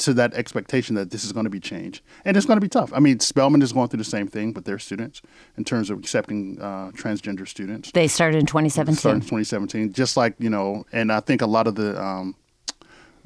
to 0.00 0.14
that 0.14 0.34
expectation 0.34 0.94
that 0.96 1.10
this 1.10 1.24
is 1.24 1.32
going 1.32 1.44
to 1.44 1.50
be 1.50 1.60
changed, 1.60 2.02
and 2.24 2.36
it's 2.36 2.46
going 2.46 2.56
to 2.56 2.60
be 2.60 2.68
tough. 2.68 2.92
I 2.94 3.00
mean, 3.00 3.20
Spelman 3.20 3.62
is 3.62 3.72
going 3.72 3.88
through 3.88 3.98
the 3.98 4.04
same 4.04 4.26
thing 4.26 4.52
with 4.52 4.64
their 4.64 4.78
students 4.78 5.22
in 5.56 5.64
terms 5.64 5.90
of 5.90 5.98
accepting 5.98 6.60
uh, 6.60 6.90
transgender 6.92 7.46
students. 7.46 7.92
They 7.92 8.08
started 8.08 8.38
in 8.38 8.46
2017. 8.46 8.96
Started 8.96 9.16
in 9.16 9.20
2017, 9.22 9.92
just 9.92 10.16
like 10.16 10.34
you 10.38 10.50
know, 10.50 10.84
and 10.92 11.12
I 11.12 11.20
think 11.20 11.42
a 11.42 11.46
lot 11.46 11.66
of 11.66 11.74
the 11.74 12.02
um, 12.02 12.34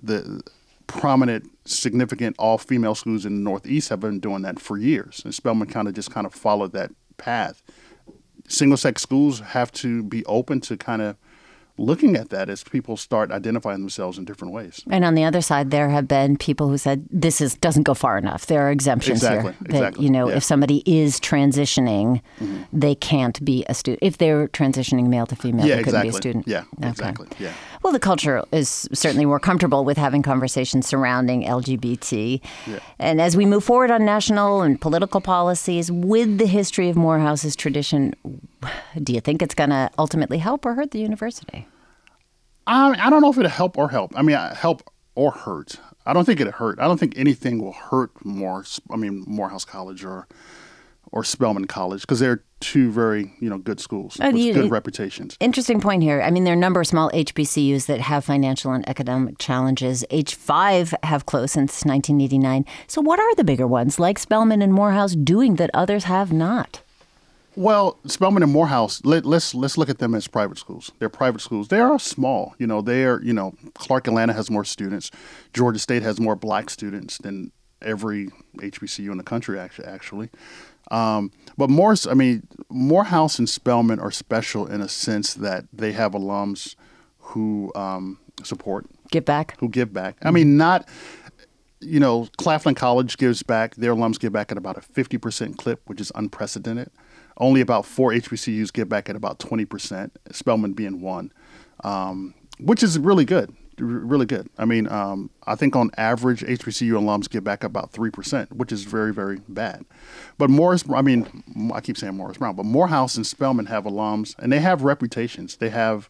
the 0.02 0.42
prominent, 0.86 1.50
significant 1.64 2.36
all 2.38 2.58
female 2.58 2.94
schools 2.94 3.24
in 3.24 3.36
the 3.36 3.42
Northeast 3.42 3.88
have 3.88 4.00
been 4.00 4.20
doing 4.20 4.42
that 4.42 4.60
for 4.60 4.76
years. 4.76 5.22
And 5.24 5.34
Spelman 5.34 5.68
kind 5.68 5.88
of 5.88 5.94
just 5.94 6.10
kind 6.10 6.26
of 6.26 6.34
followed 6.34 6.72
that 6.72 6.90
path. 7.16 7.62
Single 8.48 8.76
sex 8.76 9.00
schools 9.00 9.40
have 9.40 9.72
to 9.72 10.02
be 10.02 10.24
open 10.26 10.60
to 10.62 10.76
kind 10.76 11.00
of 11.00 11.16
looking 11.76 12.16
at 12.16 12.30
that 12.30 12.48
as 12.48 12.62
people 12.62 12.96
start 12.96 13.32
identifying 13.32 13.80
themselves 13.80 14.16
in 14.16 14.24
different 14.24 14.54
ways. 14.54 14.82
And 14.90 15.04
on 15.04 15.14
the 15.14 15.24
other 15.24 15.40
side, 15.40 15.70
there 15.70 15.88
have 15.88 16.06
been 16.06 16.36
people 16.36 16.68
who 16.68 16.78
said 16.78 17.06
this 17.10 17.40
is 17.40 17.56
doesn't 17.56 17.82
go 17.82 17.94
far 17.94 18.16
enough. 18.16 18.46
There 18.46 18.62
are 18.62 18.70
exemptions 18.70 19.18
exactly, 19.18 19.52
here. 19.52 19.60
Exactly. 19.64 19.80
That, 19.80 20.00
you 20.00 20.10
know, 20.10 20.28
yeah. 20.28 20.36
if 20.36 20.44
somebody 20.44 20.82
is 20.86 21.18
transitioning, 21.18 22.22
mm-hmm. 22.38 22.62
they 22.72 22.94
can't 22.94 23.44
be 23.44 23.64
a 23.68 23.74
student. 23.74 24.02
If 24.02 24.18
they're 24.18 24.48
transitioning 24.48 25.08
male 25.08 25.26
to 25.26 25.36
female, 25.36 25.66
yeah, 25.66 25.76
they 25.76 25.82
couldn't 25.82 26.06
exactly. 26.06 26.10
be 26.10 26.16
a 26.16 26.20
student. 26.20 26.48
Yeah, 26.48 26.64
okay. 26.78 26.88
exactly. 26.90 27.28
Yeah. 27.38 27.52
Well, 27.82 27.92
the 27.92 28.00
culture 28.00 28.42
is 28.50 28.88
certainly 28.92 29.26
more 29.26 29.40
comfortable 29.40 29.84
with 29.84 29.98
having 29.98 30.22
conversations 30.22 30.86
surrounding 30.86 31.42
LGBT. 31.42 32.40
Yeah. 32.66 32.78
And 32.98 33.20
as 33.20 33.36
we 33.36 33.44
move 33.44 33.64
forward 33.64 33.90
on 33.90 34.04
national 34.04 34.62
and 34.62 34.80
political 34.80 35.20
policies 35.20 35.92
with 35.92 36.38
the 36.38 36.46
history 36.46 36.88
of 36.88 36.96
Morehouse's 36.96 37.54
tradition, 37.54 38.14
do 39.02 39.12
you 39.12 39.20
think 39.20 39.42
it's 39.42 39.54
going 39.54 39.70
to 39.70 39.90
ultimately 39.98 40.38
help 40.38 40.64
or 40.64 40.74
hurt 40.74 40.92
the 40.92 41.00
university? 41.00 41.63
I, 42.66 43.06
I 43.06 43.10
don't 43.10 43.22
know 43.22 43.30
if 43.30 43.38
it'll 43.38 43.50
help 43.50 43.76
or 43.78 43.88
help. 43.88 44.12
I 44.16 44.22
mean, 44.22 44.36
help 44.36 44.82
or 45.14 45.30
hurt. 45.32 45.76
I 46.06 46.12
don't 46.12 46.24
think 46.24 46.40
it'll 46.40 46.52
hurt. 46.52 46.78
I 46.78 46.86
don't 46.86 46.98
think 46.98 47.16
anything 47.16 47.62
will 47.62 47.72
hurt 47.72 48.24
more. 48.24 48.64
I 48.90 48.96
mean, 48.96 49.24
Morehouse 49.26 49.64
College 49.64 50.04
or 50.04 50.26
or 51.12 51.22
Spelman 51.22 51.66
College 51.66 52.00
because 52.00 52.18
they're 52.18 52.42
two 52.60 52.90
very 52.90 53.32
you 53.40 53.48
know 53.48 53.58
good 53.58 53.78
schools 53.78 54.16
with 54.18 54.36
you, 54.36 54.52
good 54.52 54.70
reputations. 54.70 55.36
Interesting 55.40 55.80
point 55.80 56.02
here. 56.02 56.20
I 56.20 56.30
mean, 56.30 56.44
there 56.44 56.52
are 56.52 56.56
a 56.56 56.60
number 56.60 56.80
of 56.80 56.86
small 56.86 57.10
HBCUs 57.10 57.86
that 57.86 58.00
have 58.00 58.24
financial 58.24 58.72
and 58.72 58.86
economic 58.88 59.38
challenges. 59.38 60.04
H5 60.10 60.94
have 61.04 61.26
closed 61.26 61.52
since 61.52 61.84
1989. 61.84 62.64
So, 62.86 63.00
what 63.00 63.20
are 63.20 63.34
the 63.34 63.44
bigger 63.44 63.66
ones 63.66 63.98
like 63.98 64.18
Spelman 64.18 64.62
and 64.62 64.72
Morehouse 64.72 65.14
doing 65.14 65.56
that 65.56 65.70
others 65.72 66.04
have 66.04 66.32
not? 66.32 66.82
Well, 67.56 67.98
Spelman 68.06 68.42
and 68.42 68.50
Morehouse, 68.50 69.00
let, 69.04 69.24
let's 69.24 69.54
let's 69.54 69.78
look 69.78 69.88
at 69.88 69.98
them 69.98 70.14
as 70.14 70.26
private 70.26 70.58
schools. 70.58 70.90
They're 70.98 71.08
private 71.08 71.40
schools. 71.40 71.68
They 71.68 71.78
are 71.78 71.98
small. 71.98 72.54
You 72.58 72.66
know, 72.66 72.80
they 72.80 73.04
are. 73.04 73.20
You 73.22 73.32
know, 73.32 73.54
Clark 73.74 74.08
Atlanta 74.08 74.32
has 74.32 74.50
more 74.50 74.64
students. 74.64 75.10
Georgia 75.52 75.78
State 75.78 76.02
has 76.02 76.18
more 76.18 76.34
black 76.34 76.68
students 76.68 77.18
than 77.18 77.52
every 77.80 78.30
HBCU 78.56 79.10
in 79.10 79.18
the 79.18 79.24
country. 79.24 79.58
Actually, 79.58 79.86
actually. 79.86 80.30
Um, 80.90 81.30
but 81.56 81.70
Morris, 81.70 82.06
I 82.06 82.14
mean, 82.14 82.46
Morehouse 82.68 83.38
and 83.38 83.48
Spelman 83.48 84.00
are 84.00 84.10
special 84.10 84.66
in 84.66 84.80
a 84.80 84.88
sense 84.88 85.34
that 85.34 85.64
they 85.72 85.92
have 85.92 86.12
alums 86.12 86.74
who 87.18 87.72
um, 87.74 88.18
support, 88.42 88.86
give 89.10 89.24
back, 89.24 89.58
who 89.60 89.68
give 89.68 89.92
back. 89.92 90.16
I 90.22 90.30
mean, 90.30 90.56
not 90.56 90.88
you 91.80 92.00
know, 92.00 92.28
Claflin 92.38 92.74
College 92.74 93.16
gives 93.16 93.42
back. 93.42 93.76
Their 93.76 93.94
alums 93.94 94.18
give 94.18 94.32
back 94.32 94.50
at 94.50 94.58
about 94.58 94.76
a 94.76 94.80
fifty 94.80 95.18
percent 95.18 95.58
clip, 95.58 95.80
which 95.86 96.00
is 96.00 96.10
unprecedented. 96.14 96.90
Only 97.36 97.60
about 97.60 97.84
four 97.84 98.12
HBCUs 98.12 98.72
give 98.72 98.88
back 98.88 99.08
at 99.08 99.16
about 99.16 99.38
20%, 99.38 100.10
Spelman 100.30 100.72
being 100.72 101.00
one, 101.00 101.32
um, 101.82 102.34
which 102.58 102.82
is 102.82 102.98
really 102.98 103.24
good. 103.24 103.54
Really 103.76 104.26
good. 104.26 104.48
I 104.56 104.66
mean, 104.66 104.86
um, 104.86 105.30
I 105.48 105.56
think 105.56 105.74
on 105.74 105.90
average, 105.96 106.42
HBCU 106.42 106.92
alums 106.92 107.28
give 107.28 107.42
back 107.42 107.64
about 107.64 107.92
3%, 107.92 108.52
which 108.52 108.70
is 108.70 108.84
very, 108.84 109.12
very 109.12 109.40
bad. 109.48 109.84
But 110.38 110.48
Morris, 110.48 110.84
I 110.88 111.02
mean, 111.02 111.42
I 111.74 111.80
keep 111.80 111.96
saying 111.96 112.14
Morris 112.14 112.38
Brown, 112.38 112.54
but 112.54 112.66
Morehouse 112.66 113.16
and 113.16 113.26
Spelman 113.26 113.66
have 113.66 113.82
alums, 113.82 114.38
and 114.38 114.52
they 114.52 114.60
have 114.60 114.82
reputations. 114.82 115.56
They 115.56 115.70
have 115.70 116.08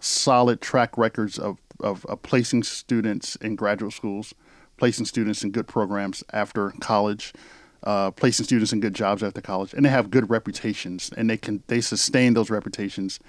solid 0.00 0.62
track 0.62 0.96
records 0.96 1.38
of, 1.38 1.58
of, 1.78 2.06
of 2.06 2.22
placing 2.22 2.62
students 2.62 3.36
in 3.36 3.54
graduate 3.54 3.92
schools, 3.92 4.32
placing 4.78 5.04
students 5.04 5.44
in 5.44 5.50
good 5.50 5.68
programs 5.68 6.24
after 6.32 6.70
college 6.80 7.34
uh, 7.84 8.10
placing 8.10 8.44
students 8.44 8.72
in 8.72 8.80
good 8.80 8.94
jobs 8.94 9.22
after 9.22 9.34
the 9.34 9.42
college, 9.42 9.74
and 9.74 9.84
they 9.84 9.90
have 9.90 10.10
good 10.10 10.28
reputations, 10.30 11.10
and 11.16 11.28
they 11.30 11.36
can 11.36 11.62
they 11.68 11.80
sustain 11.80 12.34
those 12.34 12.50
reputations. 12.50 13.20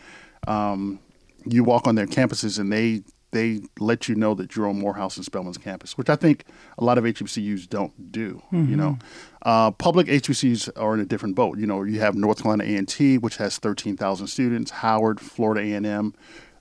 Um, 0.48 1.00
you 1.46 1.64
walk 1.64 1.88
on 1.88 1.96
their 1.96 2.08
campuses, 2.08 2.58
and 2.58 2.72
they 2.72 3.04
they 3.32 3.62
let 3.80 4.08
you 4.08 4.16
know 4.16 4.34
that 4.34 4.56
you're 4.56 4.68
on 4.68 4.80
Morehouse 4.80 5.18
and 5.18 5.26
Spelman's 5.26 5.58
campus, 5.58 5.98
which 5.98 6.10
I 6.10 6.16
think 6.16 6.46
a 6.78 6.84
lot 6.86 6.98
of 6.98 7.04
HBCUs 7.04 7.68
don't 7.68 8.12
do. 8.12 8.42
Mm-hmm. 8.52 8.70
You 8.70 8.78
know, 8.78 8.98
uh, 9.42 9.72
public 9.72 10.08
HBCUs 10.08 10.70
are 10.78 10.94
in 10.94 11.02
a 11.02 11.06
different 11.06 11.36
boat. 11.36 11.58
You 11.58 11.68
know, 11.68 11.84
you 11.84 12.00
have 12.00 12.16
North 12.16 12.42
Carolina 12.42 12.64
A&T, 12.64 13.18
which 13.18 13.36
has 13.38 13.58
13,000 13.58 14.28
students, 14.28 14.72
Howard, 14.72 15.20
Florida 15.20 15.62
A&M, 15.62 16.14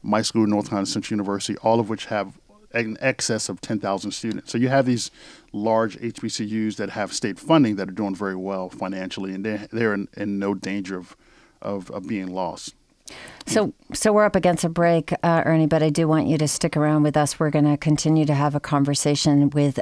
my 0.02 0.20
school, 0.20 0.46
North 0.48 0.68
Carolina 0.68 0.86
Central 0.86 1.16
University, 1.16 1.56
all 1.58 1.78
of 1.78 1.88
which 1.88 2.06
have 2.06 2.40
in 2.74 2.96
excess 3.00 3.48
of 3.48 3.60
10,000 3.60 4.10
students. 4.10 4.50
So 4.50 4.58
you 4.58 4.68
have 4.68 4.86
these 4.86 5.10
large 5.52 5.96
HBCUs 5.98 6.76
that 6.76 6.90
have 6.90 7.12
state 7.12 7.38
funding 7.38 7.76
that 7.76 7.88
are 7.88 7.92
doing 7.92 8.14
very 8.14 8.36
well 8.36 8.68
financially, 8.68 9.32
and 9.34 9.44
they're, 9.44 9.68
they're 9.70 9.94
in, 9.94 10.08
in 10.16 10.38
no 10.38 10.54
danger 10.54 10.98
of, 10.98 11.16
of, 11.62 11.90
of, 11.90 12.06
being 12.06 12.28
lost. 12.28 12.74
So, 13.46 13.72
so 13.92 14.12
we're 14.12 14.24
up 14.24 14.36
against 14.36 14.64
a 14.64 14.68
break, 14.68 15.12
uh, 15.22 15.42
Ernie. 15.44 15.66
But 15.66 15.82
I 15.82 15.90
do 15.90 16.08
want 16.08 16.26
you 16.26 16.38
to 16.38 16.48
stick 16.48 16.76
around 16.76 17.02
with 17.02 17.16
us. 17.16 17.38
We're 17.38 17.50
going 17.50 17.66
to 17.66 17.76
continue 17.76 18.24
to 18.24 18.34
have 18.34 18.54
a 18.54 18.60
conversation 18.60 19.50
with 19.50 19.78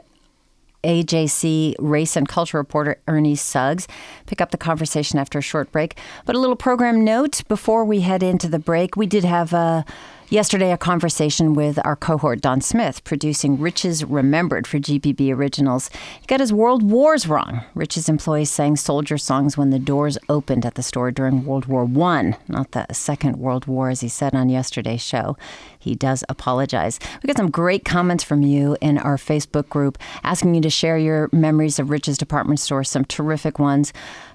AJC 0.84 1.76
race 1.78 2.16
and 2.16 2.28
culture 2.28 2.58
reporter 2.58 3.00
Ernie 3.06 3.36
Suggs. 3.36 3.86
Pick 4.26 4.40
up 4.40 4.50
the 4.50 4.58
conversation 4.58 5.18
after 5.18 5.38
a 5.38 5.42
short 5.42 5.70
break. 5.70 5.96
But 6.26 6.34
a 6.34 6.38
little 6.38 6.56
program 6.56 7.04
note 7.04 7.42
before 7.48 7.84
we 7.84 8.00
head 8.00 8.22
into 8.22 8.48
the 8.48 8.58
break. 8.58 8.96
We 8.96 9.06
did 9.06 9.24
have 9.24 9.52
a 9.52 9.84
Yesterday, 10.32 10.72
a 10.72 10.78
conversation 10.78 11.52
with 11.52 11.78
our 11.84 11.94
cohort, 11.94 12.40
Don 12.40 12.62
Smith, 12.62 13.04
producing 13.04 13.60
Rich's 13.60 14.02
Remembered 14.02 14.66
for 14.66 14.78
GPB 14.78 15.30
Originals. 15.30 15.90
He 16.22 16.26
got 16.26 16.40
his 16.40 16.54
World 16.54 16.82
Wars 16.82 17.28
wrong. 17.28 17.66
Rich's 17.74 18.08
employees 18.08 18.50
sang 18.50 18.76
soldier 18.76 19.18
songs 19.18 19.58
when 19.58 19.68
the 19.68 19.78
doors 19.78 20.16
opened 20.30 20.64
at 20.64 20.74
the 20.74 20.82
store 20.82 21.10
during 21.10 21.44
World 21.44 21.66
War 21.66 21.82
I, 22.06 22.38
not 22.48 22.70
the 22.70 22.86
Second 22.92 23.36
World 23.36 23.66
War, 23.66 23.90
as 23.90 24.00
he 24.00 24.08
said 24.08 24.34
on 24.34 24.48
yesterday's 24.48 25.02
show. 25.02 25.36
He 25.78 25.94
does 25.94 26.24
apologize. 26.30 26.98
We 27.22 27.26
got 27.26 27.36
some 27.36 27.50
great 27.50 27.84
comments 27.84 28.24
from 28.24 28.40
you 28.40 28.78
in 28.80 28.96
our 28.96 29.18
Facebook 29.18 29.68
group 29.68 29.98
asking 30.22 30.54
you 30.54 30.62
to 30.62 30.70
share 30.70 30.96
your 30.96 31.28
memories 31.30 31.78
of 31.78 31.90
Rich's 31.90 32.16
department 32.16 32.58
store, 32.58 32.84
some 32.84 33.04
terrific 33.04 33.58
ones. 33.58 33.92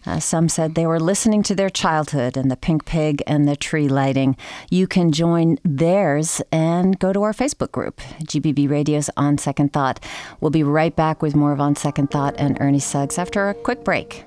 Uh, 0.07 0.21
some 0.21 0.47
said 0.47 0.73
they 0.73 0.87
were 0.87 1.01
listening 1.01 1.43
to 1.43 1.53
their 1.53 1.69
childhood 1.69 2.37
and 2.37 2.49
the 2.49 2.55
pink 2.55 2.85
pig 2.85 3.21
and 3.27 3.45
the 3.45 3.57
tree 3.57 3.89
lighting. 3.89 4.37
You 4.69 4.87
can 4.87 5.11
join 5.11 5.57
theirs 5.65 6.41
and 6.49 6.97
go 6.97 7.11
to 7.11 7.23
our 7.23 7.33
Facebook 7.33 7.73
group, 7.73 7.99
GPB 8.23 8.69
Radio's 8.69 9.09
On 9.17 9.37
Second 9.37 9.73
Thought. 9.73 9.99
We'll 10.39 10.51
be 10.51 10.63
right 10.63 10.95
back 10.95 11.21
with 11.21 11.35
more 11.35 11.51
of 11.51 11.59
On 11.59 11.75
Second 11.75 12.09
Thought 12.09 12.35
and 12.37 12.57
Ernie 12.61 12.79
Suggs 12.79 13.17
after 13.17 13.49
a 13.49 13.53
quick 13.53 13.83
break. 13.83 14.23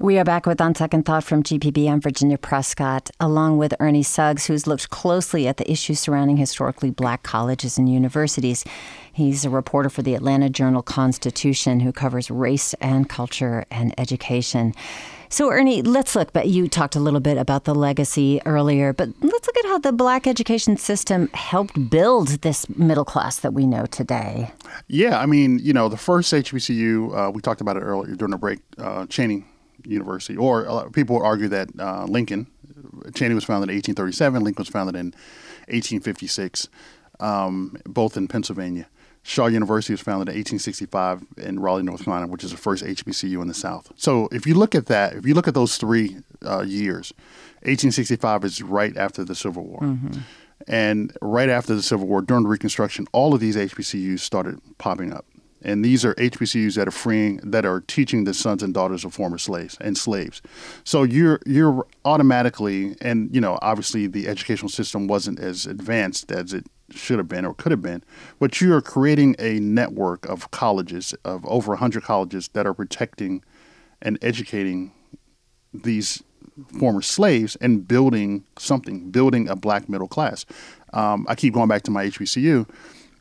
We 0.00 0.16
are 0.20 0.24
back 0.24 0.46
with 0.46 0.60
On 0.60 0.76
Second 0.76 1.06
Thought 1.06 1.24
from 1.24 1.42
GPB. 1.42 1.90
I'm 1.90 2.00
Virginia 2.00 2.38
Prescott, 2.38 3.10
along 3.18 3.58
with 3.58 3.74
Ernie 3.80 4.04
Suggs, 4.04 4.46
who's 4.46 4.64
looked 4.64 4.90
closely 4.90 5.48
at 5.48 5.56
the 5.56 5.68
issues 5.68 5.98
surrounding 5.98 6.36
historically 6.36 6.90
black 6.90 7.24
colleges 7.24 7.78
and 7.78 7.92
universities. 7.92 8.64
He's 9.12 9.44
a 9.44 9.50
reporter 9.50 9.90
for 9.90 10.02
the 10.02 10.14
Atlanta 10.14 10.50
Journal 10.50 10.82
Constitution 10.82 11.80
who 11.80 11.90
covers 11.90 12.30
race 12.30 12.74
and 12.74 13.08
culture 13.08 13.66
and 13.72 13.92
education. 13.98 14.72
So, 15.30 15.50
Ernie, 15.50 15.82
let's 15.82 16.14
look. 16.14 16.32
But 16.32 16.46
you 16.46 16.68
talked 16.68 16.94
a 16.94 17.00
little 17.00 17.18
bit 17.18 17.36
about 17.36 17.64
the 17.64 17.74
legacy 17.74 18.40
earlier, 18.46 18.92
but 18.92 19.08
let's 19.20 19.48
look 19.48 19.56
at 19.56 19.64
how 19.64 19.78
the 19.78 19.92
black 19.92 20.28
education 20.28 20.76
system 20.76 21.28
helped 21.34 21.90
build 21.90 22.28
this 22.42 22.68
middle 22.68 23.04
class 23.04 23.40
that 23.40 23.52
we 23.52 23.66
know 23.66 23.84
today. 23.86 24.52
Yeah, 24.86 25.18
I 25.18 25.26
mean, 25.26 25.58
you 25.58 25.72
know, 25.72 25.88
the 25.88 25.96
first 25.96 26.32
HBCU, 26.32 27.16
uh, 27.16 27.30
we 27.32 27.42
talked 27.42 27.60
about 27.60 27.76
it 27.76 27.80
earlier 27.80 28.14
during 28.14 28.30
the 28.30 28.38
break, 28.38 28.60
uh, 28.78 29.04
Cheyney 29.06 29.42
University, 29.84 30.36
or 30.36 30.90
people 30.90 31.22
argue 31.22 31.48
that 31.48 31.68
uh, 31.78 32.04
Lincoln, 32.04 32.46
Cheyney 33.10 33.34
was 33.34 33.44
founded 33.44 33.70
in 33.70 33.76
1837, 33.76 34.42
Lincoln 34.42 34.62
was 34.62 34.68
founded 34.68 34.96
in 34.96 35.06
1856, 35.68 36.68
um, 37.20 37.76
both 37.86 38.16
in 38.16 38.28
Pennsylvania. 38.28 38.86
Shaw 39.22 39.46
University 39.46 39.92
was 39.92 40.00
founded 40.00 40.28
in 40.28 40.38
1865 40.38 41.26
in 41.36 41.60
Raleigh, 41.60 41.82
North 41.82 42.04
Carolina, 42.04 42.28
which 42.28 42.44
is 42.44 42.50
the 42.50 42.56
first 42.56 42.82
HBCU 42.82 43.42
in 43.42 43.48
the 43.48 43.54
South. 43.54 43.92
So 43.96 44.28
if 44.32 44.46
you 44.46 44.54
look 44.54 44.74
at 44.74 44.86
that, 44.86 45.14
if 45.14 45.26
you 45.26 45.34
look 45.34 45.46
at 45.46 45.54
those 45.54 45.76
three 45.76 46.16
uh, 46.46 46.62
years, 46.62 47.12
1865 47.62 48.44
is 48.44 48.62
right 48.62 48.96
after 48.96 49.24
the 49.24 49.34
Civil 49.34 49.64
War. 49.64 49.80
Mm-hmm. 49.80 50.20
And 50.66 51.16
right 51.20 51.48
after 51.48 51.74
the 51.74 51.82
Civil 51.82 52.06
War, 52.06 52.22
during 52.22 52.46
Reconstruction, 52.46 53.06
all 53.12 53.34
of 53.34 53.40
these 53.40 53.56
HBCUs 53.56 54.20
started 54.20 54.60
popping 54.78 55.12
up 55.12 55.26
and 55.62 55.84
these 55.84 56.04
are 56.04 56.14
HBCUs 56.14 56.76
that 56.76 56.88
are 56.88 56.92
freeing 56.92 57.38
that 57.42 57.64
are 57.64 57.80
teaching 57.80 58.24
the 58.24 58.34
sons 58.34 58.62
and 58.62 58.72
daughters 58.72 59.04
of 59.04 59.12
former 59.12 59.38
slaves 59.38 59.76
and 59.80 59.96
slaves. 59.96 60.40
So 60.84 61.02
you're 61.02 61.40
you're 61.46 61.86
automatically 62.04 62.96
and 63.00 63.34
you 63.34 63.40
know 63.40 63.58
obviously 63.62 64.06
the 64.06 64.28
educational 64.28 64.68
system 64.68 65.06
wasn't 65.06 65.40
as 65.40 65.66
advanced 65.66 66.30
as 66.30 66.52
it 66.52 66.66
should 66.90 67.18
have 67.18 67.28
been 67.28 67.44
or 67.44 67.54
could 67.54 67.72
have 67.72 67.82
been, 67.82 68.02
but 68.38 68.60
you 68.60 68.72
are 68.74 68.80
creating 68.80 69.36
a 69.38 69.60
network 69.60 70.26
of 70.26 70.50
colleges 70.50 71.14
of 71.24 71.44
over 71.46 71.72
100 71.72 72.02
colleges 72.02 72.48
that 72.48 72.66
are 72.66 72.74
protecting 72.74 73.42
and 74.00 74.18
educating 74.22 74.92
these 75.74 76.22
former 76.78 77.02
slaves 77.02 77.56
and 77.56 77.86
building 77.86 78.44
something, 78.58 79.10
building 79.10 79.48
a 79.48 79.56
black 79.56 79.88
middle 79.88 80.08
class. 80.08 80.44
Um, 80.92 81.26
I 81.28 81.34
keep 81.34 81.54
going 81.54 81.68
back 81.68 81.82
to 81.82 81.90
my 81.90 82.06
HBCU 82.06 82.66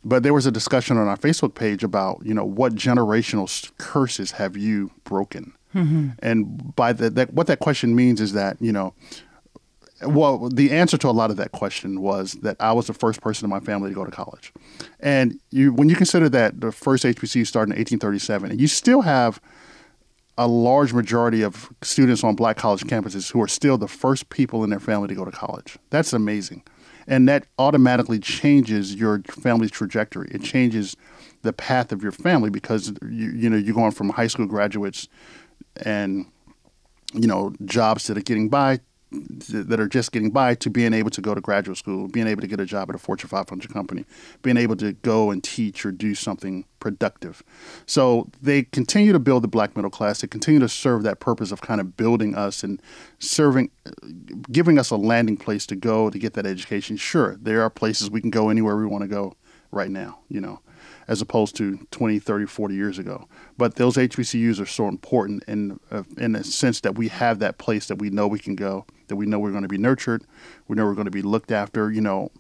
but 0.08 0.24
there 0.24 0.34
was 0.34 0.46
a 0.46 0.52
discussion 0.52 0.98
on 0.98 1.08
our 1.08 1.18
Facebook 1.18 1.54
page 1.54 1.84
about, 1.84 2.22
you 2.24 2.34
know, 2.34 2.46
what 2.46 2.74
generational 2.76 3.72
curses 3.78 4.32
have 4.32 4.56
you 4.56 4.90
broken? 5.04 5.54
Mm-hmm. 5.76 6.10
And 6.20 6.76
by 6.76 6.94
the, 6.94 7.10
that, 7.10 7.34
what 7.34 7.48
that 7.48 7.60
question 7.60 7.94
means 7.94 8.22
is 8.22 8.32
that, 8.32 8.56
you 8.62 8.72
know, 8.72 8.94
well, 10.04 10.48
the 10.48 10.72
answer 10.72 10.98
to 10.98 11.10
a 11.10 11.12
lot 11.12 11.30
of 11.30 11.36
that 11.38 11.52
question 11.52 12.02
was 12.02 12.34
that 12.36 12.56
I 12.60 12.72
was 12.72 12.88
the 12.88 12.94
first 12.94 13.20
person 13.20 13.46
in 13.46 13.50
my 13.50 13.60
family 13.60 13.90
to 13.90 13.96
go 13.96 14.06
to 14.06 14.12
college. 14.12 14.54
And 15.02 15.40
you, 15.50 15.74
when 15.74 15.90
you 15.90 15.96
consider 15.96 16.30
that 16.30 16.62
the 16.62 16.72
first 16.72 17.04
HBCU 17.04 17.46
started 17.46 17.74
in 17.74 17.80
1837, 17.80 18.52
and 18.52 18.62
you 18.62 18.68
still 18.68 19.02
have 19.02 19.42
a 20.38 20.48
large 20.48 20.94
majority 20.94 21.42
of 21.42 21.70
students 21.82 22.24
on 22.24 22.36
black 22.36 22.56
college 22.56 22.84
campuses 22.84 23.32
who 23.32 23.42
are 23.42 23.48
still 23.48 23.78
the 23.78 23.88
first 23.88 24.30
people 24.30 24.64
in 24.64 24.70
their 24.70 24.80
family 24.80 25.10
to 25.10 25.16
go 25.16 25.26
to 25.26 25.32
college. 25.32 25.78
That's 25.90 26.14
amazing 26.14 26.64
and 27.08 27.28
that 27.30 27.46
automatically 27.58 28.20
changes 28.20 28.96
your 28.96 29.22
family's 29.28 29.72
trajectory. 29.72 30.28
It 30.32 30.44
changes 30.44 30.96
the 31.42 31.54
path 31.54 31.92
of 31.92 32.04
your 32.04 32.12
family 32.12 32.50
because 32.50 32.94
you 33.02 33.32
you 33.32 33.50
know 33.50 33.58
you're 33.58 33.76
going 33.76 33.92
from 33.92 34.10
high 34.10 34.28
school 34.28 34.46
graduates 34.46 35.08
and 35.86 36.26
you 37.14 37.28
know 37.28 37.54
jobs 37.66 38.08
that 38.08 38.18
are 38.18 38.22
getting 38.22 38.50
by 38.50 38.80
that 39.12 39.80
are 39.80 39.88
just 39.88 40.12
getting 40.12 40.32
by 40.32 40.54
to 40.56 40.70
being 40.70 40.94
able 40.94 41.10
to 41.10 41.22
go 41.22 41.34
to 41.34 41.40
graduate 41.40 41.78
school, 41.78 42.08
being 42.08 42.28
able 42.28 42.42
to 42.42 42.48
get 42.48 42.60
a 42.60 42.66
job 42.66 42.90
at 42.90 42.96
a 42.96 42.98
Fortune 42.98 43.30
500 43.30 43.72
company, 43.72 44.06
being 44.42 44.58
able 44.58 44.76
to 44.76 44.94
go 44.94 45.32
and 45.32 45.44
teach 45.44 45.86
or 45.86 45.92
do 45.92 46.14
something 46.14 46.66
productive. 46.80 47.42
So 47.86 48.30
they 48.42 48.64
continue 48.64 49.14
to 49.14 49.20
build 49.20 49.44
the 49.44 49.48
black 49.48 49.76
middle 49.76 49.92
class. 49.92 50.22
They 50.22 50.28
continue 50.28 50.60
to 50.60 50.70
serve 50.70 51.04
that 51.04 51.20
purpose 51.20 51.52
of 51.52 51.62
kind 51.62 51.80
of 51.80 51.96
building 51.96 52.36
us 52.36 52.64
and 52.64 52.82
serving, 53.20 53.72
giving 54.52 54.78
us 54.78 54.90
a 54.90 54.98
landing 54.98 55.38
place 55.38 55.66
to 55.68 55.76
go 55.76 56.10
to 56.10 56.20
get 56.20 56.34
that 56.34 56.46
education. 56.46 56.98
Sure, 56.98 57.38
there 57.38 57.62
are 57.62 57.70
places 57.70 58.12
we 58.12 58.20
can 58.20 58.30
go 58.30 58.50
anywhere 58.50 58.76
we 58.76 58.86
want 58.86 59.04
to 59.04 59.08
go 59.08 59.36
right 59.72 59.90
now, 59.90 60.20
you 60.28 60.42
know 60.42 60.60
as 61.08 61.22
opposed 61.22 61.56
to 61.56 61.78
20, 61.92 62.20
30, 62.20 62.46
40 62.46 62.76
years 62.76 63.00
ago. 63.00 63.28
But 63.58 63.76
those 63.76 63.96
HBCUs 63.96 64.60
are 64.60 64.66
so 64.66 64.88
important 64.88 65.44
in 65.48 65.80
uh, 65.92 66.04
in 66.18 66.34
the 66.34 66.44
sense 66.44 66.82
that 66.82 66.96
we 66.96 67.08
have 67.08 67.40
that 67.40 67.58
place 67.58 67.88
that 67.88 68.00
we 68.00 68.10
know 68.10 68.28
we 68.28 68.40
can 68.40 68.56
go, 68.56 68.86
that 69.08 69.16
we 69.16 69.26
know 69.26 69.40
we're 69.40 69.52
going 69.52 69.64
to 69.64 69.70
be 69.70 69.78
nurtured, 69.78 70.24
we 70.68 70.76
know 70.76 70.86
we're 70.86 70.94
going 70.94 71.06
to 71.06 71.12
be 71.12 71.22
looked 71.22 71.52
after. 71.52 71.92
You 71.92 72.02
know, 72.02 72.32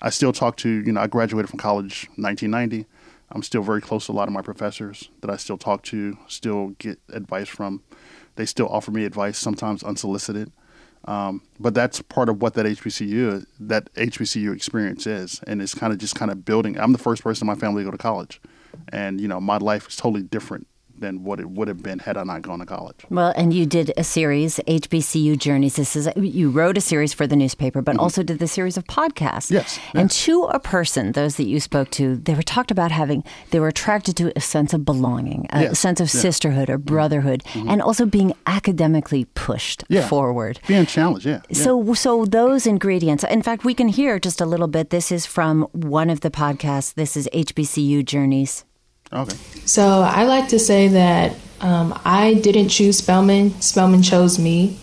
I 0.00 0.10
still 0.10 0.32
talk 0.32 0.56
to 0.58 0.68
you 0.68 0.92
know 0.92 1.00
I 1.00 1.06
graduated 1.06 1.50
from 1.50 1.58
college 1.58 2.08
1990. 2.16 2.86
I'm 3.34 3.42
still 3.42 3.62
very 3.62 3.80
close 3.80 4.06
to 4.06 4.12
a 4.12 4.14
lot 4.14 4.28
of 4.28 4.34
my 4.34 4.42
professors 4.42 5.10
that 5.22 5.30
I 5.30 5.36
still 5.36 5.56
talk 5.56 5.82
to, 5.84 6.18
still 6.28 6.68
get 6.78 7.00
advice 7.08 7.48
from. 7.48 7.82
They 8.36 8.44
still 8.46 8.68
offer 8.68 8.90
me 8.90 9.04
advice, 9.04 9.38
sometimes 9.38 9.82
unsolicited. 9.82 10.52
Um, 11.04 11.42
but 11.58 11.74
that's 11.74 12.00
part 12.00 12.28
of 12.28 12.40
what 12.40 12.54
that 12.54 12.66
HBCU 12.66 13.44
that 13.60 13.92
HBCU 13.94 14.54
experience 14.54 15.06
is, 15.06 15.40
and 15.46 15.60
it's 15.60 15.74
kind 15.74 15.92
of 15.92 15.98
just 15.98 16.14
kind 16.14 16.30
of 16.30 16.44
building. 16.44 16.78
I'm 16.78 16.92
the 16.92 16.98
first 16.98 17.22
person 17.22 17.44
in 17.44 17.52
my 17.52 17.58
family 17.58 17.82
to 17.82 17.86
go 17.86 17.90
to 17.90 17.98
college, 17.98 18.40
and 18.90 19.20
you 19.20 19.26
know 19.26 19.40
my 19.40 19.56
life 19.56 19.88
is 19.88 19.96
totally 19.96 20.22
different 20.22 20.66
than 21.02 21.22
what 21.22 21.38
it 21.38 21.50
would 21.50 21.68
have 21.68 21.82
been 21.82 21.98
had 21.98 22.16
I 22.16 22.22
not 22.24 22.40
gone 22.40 22.60
to 22.60 22.66
college. 22.66 22.96
Well, 23.10 23.34
and 23.36 23.52
you 23.52 23.66
did 23.66 23.92
a 23.98 24.04
series, 24.04 24.58
HBCU 24.66 25.36
Journeys. 25.36 25.76
This 25.76 25.94
is 25.94 26.08
you 26.16 26.48
wrote 26.48 26.78
a 26.78 26.80
series 26.80 27.12
for 27.12 27.26
the 27.26 27.36
newspaper, 27.36 27.82
but 27.82 27.92
mm-hmm. 27.92 28.00
also 28.00 28.22
did 28.22 28.38
the 28.38 28.48
series 28.48 28.78
of 28.78 28.84
podcasts. 28.84 29.50
Yes, 29.50 29.78
And 29.92 30.10
to 30.10 30.44
a 30.44 30.58
person, 30.58 31.12
those 31.12 31.36
that 31.36 31.44
you 31.44 31.60
spoke 31.60 31.90
to, 31.90 32.16
they 32.16 32.34
were 32.34 32.42
talked 32.42 32.70
about 32.70 32.90
having 32.90 33.22
they 33.50 33.60
were 33.60 33.68
attracted 33.68 34.16
to 34.16 34.32
a 34.34 34.40
sense 34.40 34.72
of 34.72 34.84
belonging, 34.86 35.46
a 35.50 35.62
yes. 35.62 35.78
sense 35.78 36.00
of 36.00 36.06
yeah. 36.14 36.20
sisterhood 36.20 36.70
or 36.70 36.78
brotherhood, 36.78 37.42
mm-hmm. 37.44 37.68
and 37.68 37.82
also 37.82 38.06
being 38.06 38.32
academically 38.46 39.26
pushed 39.34 39.84
yeah. 39.88 40.08
forward, 40.08 40.60
being 40.66 40.86
challenged. 40.86 41.26
Yeah. 41.26 41.40
So, 41.52 41.92
so 41.94 42.24
those 42.24 42.66
ingredients. 42.66 43.24
In 43.24 43.42
fact, 43.42 43.64
we 43.64 43.74
can 43.74 43.88
hear 43.88 44.18
just 44.18 44.40
a 44.40 44.46
little 44.46 44.68
bit. 44.68 44.90
This 44.90 45.10
is 45.10 45.26
from 45.26 45.62
one 45.72 46.08
of 46.08 46.20
the 46.20 46.30
podcasts. 46.30 46.94
This 46.94 47.16
is 47.16 47.28
HBCU 47.32 48.04
Journeys. 48.04 48.64
Okay. 49.12 49.36
So 49.64 50.02
I 50.02 50.24
like 50.24 50.48
to 50.48 50.58
say 50.58 50.88
that 50.88 51.36
um, 51.60 51.98
I 52.04 52.34
didn't 52.34 52.68
choose 52.68 52.98
Spelman. 52.98 53.60
Spelman 53.60 54.02
chose 54.02 54.38
me. 54.38 54.78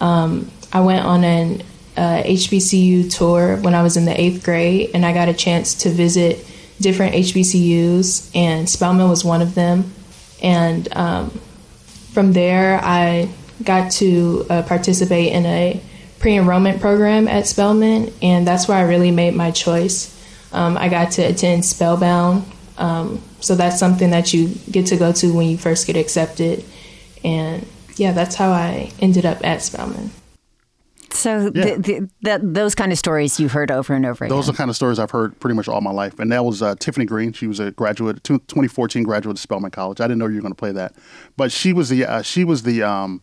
Um, 0.00 0.50
I 0.72 0.80
went 0.80 1.04
on 1.04 1.24
an 1.24 1.62
uh, 1.96 2.22
HBCU 2.22 3.14
tour 3.14 3.56
when 3.56 3.74
I 3.74 3.82
was 3.82 3.96
in 3.96 4.04
the 4.04 4.20
eighth 4.20 4.44
grade, 4.44 4.90
and 4.94 5.06
I 5.06 5.12
got 5.12 5.28
a 5.28 5.34
chance 5.34 5.74
to 5.82 5.90
visit 5.90 6.44
different 6.80 7.14
HBCUs, 7.14 8.30
and 8.34 8.68
Spelman 8.68 9.08
was 9.08 9.24
one 9.24 9.40
of 9.40 9.54
them. 9.54 9.92
And 10.42 10.94
um, 10.94 11.30
from 12.12 12.32
there, 12.32 12.80
I 12.82 13.30
got 13.62 13.92
to 13.92 14.46
uh, 14.50 14.62
participate 14.62 15.32
in 15.32 15.46
a 15.46 15.80
pre 16.18 16.36
enrollment 16.36 16.80
program 16.80 17.28
at 17.28 17.46
Spelman, 17.46 18.12
and 18.20 18.46
that's 18.46 18.68
where 18.68 18.76
I 18.76 18.82
really 18.82 19.10
made 19.10 19.34
my 19.34 19.50
choice. 19.50 20.12
Um, 20.52 20.76
I 20.76 20.88
got 20.88 21.12
to 21.12 21.22
attend 21.22 21.64
Spellbound, 21.64 22.44
um, 22.78 23.22
so 23.40 23.54
that's 23.54 23.78
something 23.78 24.10
that 24.10 24.32
you 24.32 24.48
get 24.70 24.86
to 24.86 24.96
go 24.96 25.12
to 25.12 25.32
when 25.34 25.48
you 25.48 25.58
first 25.58 25.86
get 25.86 25.96
accepted. 25.96 26.64
And 27.24 27.66
yeah, 27.96 28.12
that's 28.12 28.34
how 28.34 28.50
I 28.50 28.90
ended 29.00 29.26
up 29.26 29.44
at 29.44 29.62
Spelman. 29.62 30.10
So 31.10 31.50
yeah. 31.54 31.76
the, 31.76 31.76
the, 31.78 32.10
that, 32.22 32.54
those 32.54 32.74
kind 32.74 32.92
of 32.92 32.98
stories 32.98 33.40
you've 33.40 33.52
heard 33.52 33.70
over 33.70 33.94
and 33.94 34.04
over 34.04 34.24
again. 34.24 34.36
Those 34.36 34.48
are 34.48 34.52
the 34.52 34.58
kind 34.58 34.68
of 34.68 34.76
stories 34.76 34.98
I've 34.98 35.10
heard 35.10 35.38
pretty 35.40 35.54
much 35.54 35.66
all 35.66 35.80
my 35.80 35.90
life. 35.90 36.18
And 36.18 36.30
that 36.30 36.44
was 36.44 36.62
uh, 36.62 36.74
Tiffany 36.76 37.06
Green. 37.06 37.32
She 37.32 37.46
was 37.46 37.58
a 37.58 37.70
graduate, 37.70 38.22
2014 38.22 39.02
graduate 39.02 39.36
of 39.36 39.40
Spelman 39.40 39.70
College. 39.70 40.00
I 40.00 40.04
didn't 40.04 40.18
know 40.18 40.26
you 40.26 40.36
were 40.36 40.42
going 40.42 40.52
to 40.52 40.58
play 40.58 40.72
that, 40.72 40.94
but 41.36 41.52
she 41.52 41.72
was 41.72 41.88
the 41.88 42.04
uh, 42.04 42.22
she 42.22 42.44
was 42.44 42.64
the 42.64 42.82
um, 42.82 43.22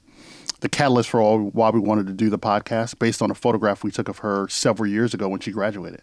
the 0.63 0.69
catalyst 0.69 1.09
for 1.09 1.19
all, 1.19 1.39
why 1.39 1.69
we 1.69 1.79
wanted 1.81 2.07
to 2.07 2.13
do 2.13 2.29
the 2.29 2.39
podcast 2.39 2.97
based 2.97 3.21
on 3.21 3.29
a 3.29 3.35
photograph 3.35 3.83
we 3.83 3.91
took 3.91 4.07
of 4.07 4.19
her 4.19 4.47
several 4.47 4.89
years 4.89 5.13
ago 5.13 5.27
when 5.27 5.41
she 5.41 5.51
graduated. 5.51 6.01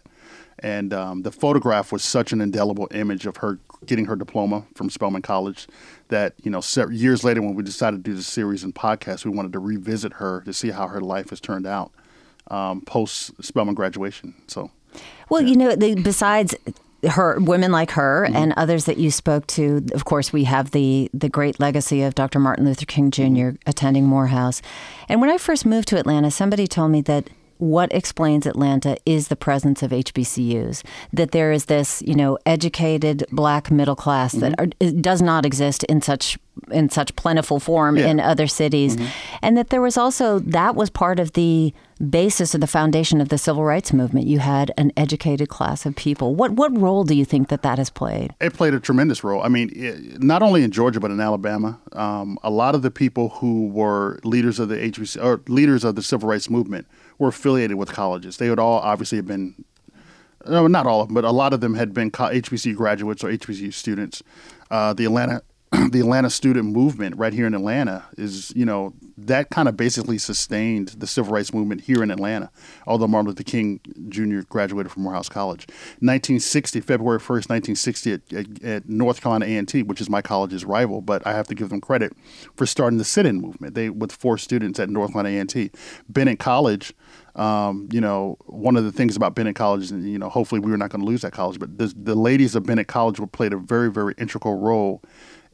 And 0.59 0.93
um, 0.93 1.23
the 1.23 1.31
photograph 1.31 1.91
was 1.91 2.03
such 2.03 2.31
an 2.31 2.41
indelible 2.41 2.87
image 2.91 3.25
of 3.25 3.37
her 3.37 3.57
getting 3.87 4.05
her 4.05 4.15
diploma 4.15 4.65
from 4.75 4.91
Spelman 4.91 5.23
College 5.23 5.67
that, 6.09 6.35
you 6.43 6.51
know, 6.51 6.61
years 6.91 7.23
later 7.23 7.41
when 7.41 7.55
we 7.55 7.63
decided 7.63 8.05
to 8.05 8.11
do 8.11 8.15
the 8.15 8.21
series 8.21 8.63
and 8.63 8.75
podcast, 8.75 9.25
we 9.25 9.31
wanted 9.31 9.51
to 9.53 9.59
revisit 9.59 10.13
her 10.13 10.41
to 10.41 10.53
see 10.53 10.69
how 10.69 10.87
her 10.87 11.01
life 11.01 11.31
has 11.31 11.41
turned 11.41 11.65
out 11.65 11.91
um, 12.51 12.81
post 12.81 13.43
Spelman 13.43 13.73
graduation. 13.73 14.35
So, 14.45 14.69
well, 15.27 15.41
yeah. 15.41 15.47
you 15.47 15.55
know, 15.55 15.75
the, 15.75 15.95
besides 15.95 16.53
her 17.09 17.39
women 17.39 17.71
like 17.71 17.91
her 17.91 18.25
mm-hmm. 18.27 18.35
and 18.35 18.53
others 18.57 18.85
that 18.85 18.97
you 18.97 19.09
spoke 19.09 19.47
to 19.47 19.83
of 19.93 20.05
course 20.05 20.31
we 20.31 20.43
have 20.43 20.71
the 20.71 21.09
the 21.13 21.29
great 21.29 21.59
legacy 21.59 22.01
of 22.01 22.15
Dr. 22.15 22.39
Martin 22.39 22.65
Luther 22.65 22.85
King 22.85 23.11
junior 23.11 23.53
mm-hmm. 23.53 23.69
attending 23.69 24.05
Morehouse 24.05 24.61
and 25.09 25.21
when 25.21 25.29
I 25.29 25.37
first 25.37 25.65
moved 25.65 25.87
to 25.89 25.97
Atlanta 25.97 26.31
somebody 26.31 26.67
told 26.67 26.91
me 26.91 27.01
that 27.01 27.29
what 27.61 27.93
explains 27.93 28.47
Atlanta 28.47 28.97
is 29.05 29.27
the 29.27 29.35
presence 29.35 29.83
of 29.83 29.91
HBCUs. 29.91 30.83
That 31.13 31.29
there 31.29 31.51
is 31.51 31.65
this, 31.65 32.01
you 32.01 32.15
know, 32.15 32.39
educated 32.43 33.23
black 33.31 33.69
middle 33.69 33.95
class 33.95 34.33
mm-hmm. 34.33 34.55
that 34.55 34.59
are, 34.59 34.91
does 34.99 35.21
not 35.21 35.45
exist 35.45 35.83
in 35.83 36.01
such 36.01 36.39
in 36.71 36.89
such 36.89 37.15
plentiful 37.15 37.59
form 37.59 37.97
yeah. 37.97 38.07
in 38.07 38.19
other 38.19 38.47
cities, 38.47 38.97
mm-hmm. 38.97 39.07
and 39.43 39.57
that 39.57 39.69
there 39.69 39.81
was 39.81 39.95
also 39.95 40.39
that 40.39 40.75
was 40.75 40.89
part 40.89 41.19
of 41.19 41.33
the 41.33 41.71
basis 42.09 42.55
or 42.55 42.57
the 42.57 42.67
foundation 42.67 43.21
of 43.21 43.29
the 43.29 43.37
civil 43.37 43.63
rights 43.63 43.93
movement. 43.93 44.27
You 44.27 44.39
had 44.39 44.71
an 44.77 44.91
educated 44.97 45.49
class 45.49 45.85
of 45.85 45.95
people. 45.95 46.35
What 46.35 46.51
what 46.51 46.75
role 46.77 47.03
do 47.03 47.13
you 47.13 47.25
think 47.25 47.49
that 47.49 47.61
that 47.61 47.77
has 47.77 47.89
played? 47.89 48.33
It 48.41 48.53
played 48.53 48.73
a 48.73 48.79
tremendous 48.79 49.23
role. 49.23 49.41
I 49.41 49.47
mean, 49.47 49.71
it, 49.75 50.21
not 50.21 50.41
only 50.41 50.63
in 50.63 50.71
Georgia 50.71 50.99
but 50.99 51.11
in 51.11 51.19
Alabama, 51.19 51.79
um, 51.93 52.37
a 52.43 52.49
lot 52.49 52.75
of 52.75 52.81
the 52.81 52.91
people 52.91 53.29
who 53.29 53.67
were 53.67 54.19
leaders 54.23 54.59
of 54.59 54.69
the 54.69 54.77
HBC 54.77 55.23
or 55.23 55.41
leaders 55.47 55.83
of 55.83 55.95
the 55.95 56.03
civil 56.03 56.29
rights 56.29 56.49
movement 56.49 56.87
were 57.17 57.29
affiliated 57.29 57.77
with 57.77 57.91
colleges. 57.91 58.37
They 58.37 58.49
would 58.49 58.59
all 58.59 58.79
obviously 58.79 59.17
have 59.17 59.27
been. 59.27 59.63
No, 60.47 60.65
not 60.65 60.87
all 60.87 61.01
of 61.01 61.07
them, 61.09 61.13
but 61.13 61.23
a 61.23 61.29
lot 61.29 61.53
of 61.53 61.61
them 61.61 61.75
had 61.75 61.93
been 61.93 62.09
HBCU 62.09 62.75
graduates 62.75 63.23
or 63.23 63.27
HBCU 63.27 63.71
students. 63.71 64.23
Uh, 64.71 64.91
the 64.91 65.05
Atlanta 65.05 65.43
the 65.91 66.01
Atlanta 66.01 66.29
student 66.29 66.65
movement 66.65 67.15
right 67.15 67.31
here 67.31 67.47
in 67.47 67.53
Atlanta 67.53 68.03
is, 68.17 68.51
you 68.55 68.65
know, 68.65 68.93
that 69.17 69.49
kind 69.49 69.67
of 69.67 69.77
basically 69.77 70.17
sustained 70.17 70.89
the 70.89 71.07
civil 71.07 71.33
rights 71.33 71.53
movement 71.53 71.81
here 71.81 72.03
in 72.03 72.11
Atlanta, 72.11 72.51
although 72.87 73.07
Martin 73.07 73.29
Luther 73.29 73.43
King 73.43 73.79
Jr. 74.09 74.41
graduated 74.47 74.91
from 74.91 75.03
Morehouse 75.03 75.29
College. 75.29 75.67
1960, 75.99 76.81
February 76.81 77.19
1st, 77.19 77.49
1960, 77.49 78.13
at, 78.13 78.33
at, 78.33 78.63
at 78.63 78.89
North 78.89 79.21
Carolina 79.21 79.45
A&T, 79.45 79.83
which 79.83 80.01
is 80.01 80.09
my 80.09 80.21
college's 80.21 80.65
rival, 80.65 81.01
but 81.01 81.25
I 81.25 81.33
have 81.33 81.47
to 81.47 81.55
give 81.55 81.69
them 81.69 81.81
credit 81.81 82.13
for 82.55 82.65
starting 82.65 82.97
the 82.97 83.05
sit-in 83.05 83.41
movement. 83.41 83.75
They 83.75 83.89
With 83.89 84.11
four 84.11 84.37
students 84.37 84.79
at 84.79 84.89
North 84.89 85.13
Carolina 85.13 85.39
A&T. 85.41 85.71
Bennett 86.09 86.39
College, 86.39 86.93
um, 87.35 87.87
you 87.91 88.01
know, 88.01 88.37
one 88.45 88.75
of 88.75 88.83
the 88.83 88.91
things 88.91 89.15
about 89.15 89.35
Bennett 89.35 89.55
College, 89.55 89.91
and 89.91 90.09
you 90.09 90.19
know, 90.19 90.29
hopefully 90.29 90.59
we 90.59 90.71
were 90.71 90.77
not 90.77 90.89
going 90.89 91.01
to 91.01 91.07
lose 91.07 91.21
that 91.21 91.31
college, 91.31 91.59
but 91.59 91.77
the, 91.77 91.93
the 91.95 92.15
ladies 92.15 92.55
of 92.55 92.65
Bennett 92.65 92.87
College 92.87 93.19
played 93.31 93.53
a 93.53 93.57
very, 93.57 93.91
very 93.91 94.13
integral 94.17 94.59
role 94.59 95.01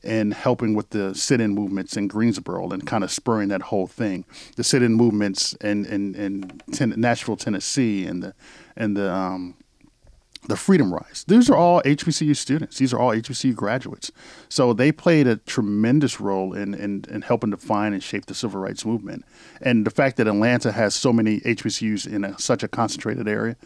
and 0.07 0.33
helping 0.33 0.73
with 0.73 0.89
the 0.91 1.13
sit-in 1.13 1.53
movements 1.53 1.97
in 1.97 2.07
Greensboro 2.07 2.69
and 2.69 2.87
kind 2.87 3.03
of 3.03 3.11
spurring 3.11 3.49
that 3.49 3.63
whole 3.63 3.87
thing. 3.87 4.25
The 4.55 4.63
sit-in 4.63 4.93
movements 4.93 5.53
in 5.55 5.85
in, 5.85 6.15
in 6.15 6.61
ten- 6.71 6.93
Nashville, 6.97 7.35
Tennessee, 7.35 8.05
and 8.05 8.23
the 8.23 8.33
and 8.75 8.95
the 8.95 9.13
um, 9.13 9.55
the 10.47 10.55
Freedom 10.55 10.93
Rides. 10.93 11.25
These 11.25 11.49
are 11.49 11.55
all 11.55 11.81
HBCU 11.81 12.35
students. 12.35 12.77
These 12.77 12.93
are 12.93 12.99
all 12.99 13.11
HBCU 13.11 13.53
graduates. 13.53 14.11
So 14.47 14.71
they 14.71 14.91
played 14.91 15.27
a 15.27 15.37
tremendous 15.37 16.21
role 16.21 16.53
in, 16.53 16.73
in, 16.73 17.03
in 17.09 17.21
helping 17.21 17.49
define 17.49 17.93
and 17.93 18.01
shape 18.01 18.27
the 18.27 18.33
civil 18.33 18.61
rights 18.61 18.85
movement. 18.85 19.25
And 19.61 19.85
the 19.85 19.91
fact 19.91 20.15
that 20.17 20.27
Atlanta 20.27 20.71
has 20.71 20.95
so 20.95 21.11
many 21.11 21.41
HBCUs 21.41 22.07
in 22.07 22.23
a, 22.23 22.39
such 22.39 22.63
a 22.63 22.67
concentrated 22.67 23.27
area 23.27 23.57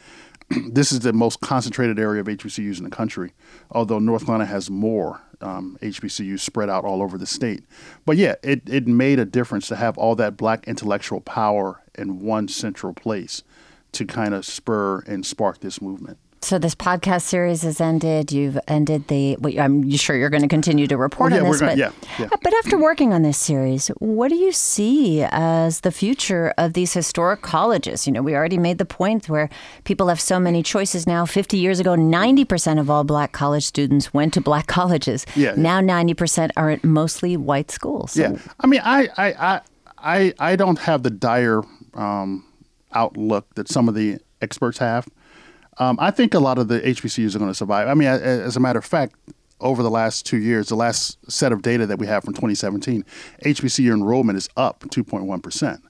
this 0.72 0.92
is 0.92 1.02
the 1.02 1.14
most 1.14 1.42
concentrated 1.42 2.00
area 2.00 2.22
of 2.22 2.28
HBCUs 2.28 2.78
in 2.78 2.84
the 2.84 2.90
country, 2.90 3.34
although 3.70 4.00
North 4.00 4.26
Carolina 4.26 4.46
has 4.46 4.70
more 4.70 5.22
um, 5.42 5.78
HBCUs 5.82 6.40
spread 6.40 6.70
out 6.70 6.86
all 6.86 7.02
over 7.02 7.18
the 7.18 7.26
state. 7.26 7.64
But 8.06 8.18
yeah, 8.18 8.36
it, 8.44 8.62
it 8.68 8.88
made 8.88 9.20
a 9.20 9.26
difference 9.26 9.68
to 9.70 9.76
have 9.76 9.98
all 9.98 10.16
that 10.16 10.38
black 10.38 10.68
intellectual 10.68 11.22
power 11.22 11.82
in 11.98 12.22
one 12.22 12.48
central 12.48 12.94
place 12.94 13.44
to 13.94 14.06
kind 14.06 14.34
of 14.34 14.46
spur 14.46 15.00
and 15.02 15.26
spark 15.26 15.60
this 15.60 15.82
movement. 15.82 16.18
So 16.44 16.58
this 16.58 16.74
podcast 16.74 17.22
series 17.22 17.62
has 17.62 17.80
ended. 17.80 18.32
You've 18.32 18.58
ended 18.68 19.10
the. 19.10 19.38
I'm 19.60 19.90
sure 19.92 20.16
you're 20.16 20.32
going 20.32 20.42
to 20.42 20.48
continue 20.48 20.88
to 20.88 20.98
report 20.98 21.34
oh, 21.34 21.36
yeah, 21.36 21.42
on 21.44 21.52
this. 21.52 21.60
Gonna, 21.60 21.72
but, 21.74 21.78
yeah, 21.78 21.92
yeah. 22.18 22.30
but 22.42 22.54
after 22.56 22.80
working 22.80 23.14
on 23.14 23.22
this 23.22 23.38
series, 23.38 23.90
what 24.00 24.30
do 24.30 24.36
you 24.36 24.52
see 24.52 25.24
as 25.30 25.82
the 25.82 25.92
future 25.92 26.52
of 26.58 26.74
these 26.74 26.94
historic 26.94 27.44
colleges? 27.44 28.08
You 28.08 28.14
know, 28.14 28.24
we 28.24 28.36
already 28.36 28.58
made 28.58 28.80
the 28.80 28.86
point 28.86 29.30
where 29.30 29.50
people 29.84 30.08
have 30.08 30.20
so 30.20 30.40
many 30.40 30.64
choices 30.64 31.06
now. 31.06 31.28
50 31.28 31.58
years 31.58 31.80
ago, 31.80 31.92
90% 31.92 32.80
of 32.80 32.90
all 32.90 33.04
black 33.04 33.34
college 33.34 33.64
students 33.64 34.12
went 34.12 34.34
to 34.34 34.42
black 34.42 34.66
colleges. 34.80 35.28
Yeah. 35.36 35.54
Now 35.56 35.80
90% 35.80 36.50
are 36.58 36.72
at 36.72 36.84
mostly 36.84 37.38
white 37.38 37.70
schools. 37.70 38.14
So. 38.14 38.22
Yeah. 38.22 38.38
I 38.60 38.66
mean, 38.68 38.82
I 38.84 39.10
I 39.16 39.62
I 40.00 40.34
I 40.40 40.56
don't 40.56 40.80
have 40.80 41.04
the 41.04 41.12
dire 41.12 41.62
um, 41.94 42.46
outlook 42.94 43.54
that 43.54 43.70
some 43.70 43.88
of 43.88 43.94
the 43.94 44.18
experts 44.42 44.80
have. 44.80 45.08
Um, 45.82 45.98
I 46.00 46.12
think 46.12 46.36
a 46.36 46.40
lot 46.40 46.60
of 46.60 46.68
the 46.68 46.80
HBCUs 46.80 47.36
are 47.36 47.40
going 47.40 47.50
to 47.50 47.56
survive. 47.56 47.88
I 47.88 47.96
mean, 47.96 48.08
as 48.08 48.56
a 48.56 48.60
matter 48.60 48.78
of 48.78 48.86
fact, 48.86 49.16
over 49.60 49.82
the 49.82 49.90
last 49.90 50.28
two 50.28 50.38
years, 50.38 50.70
the 50.70 50.76
last 50.76 51.18
set 51.30 51.52
of 51.52 51.64
data 51.64 51.88
that 51.88 51.98
we 51.98 52.06
have 52.06 52.24
from 52.24 52.36
2017, 52.36 53.04
HBCU 53.44 53.92
enrollment 53.92 54.38
is 54.38 54.48
up 54.56 54.82
2.1 54.82 55.42
percent. 55.42 55.82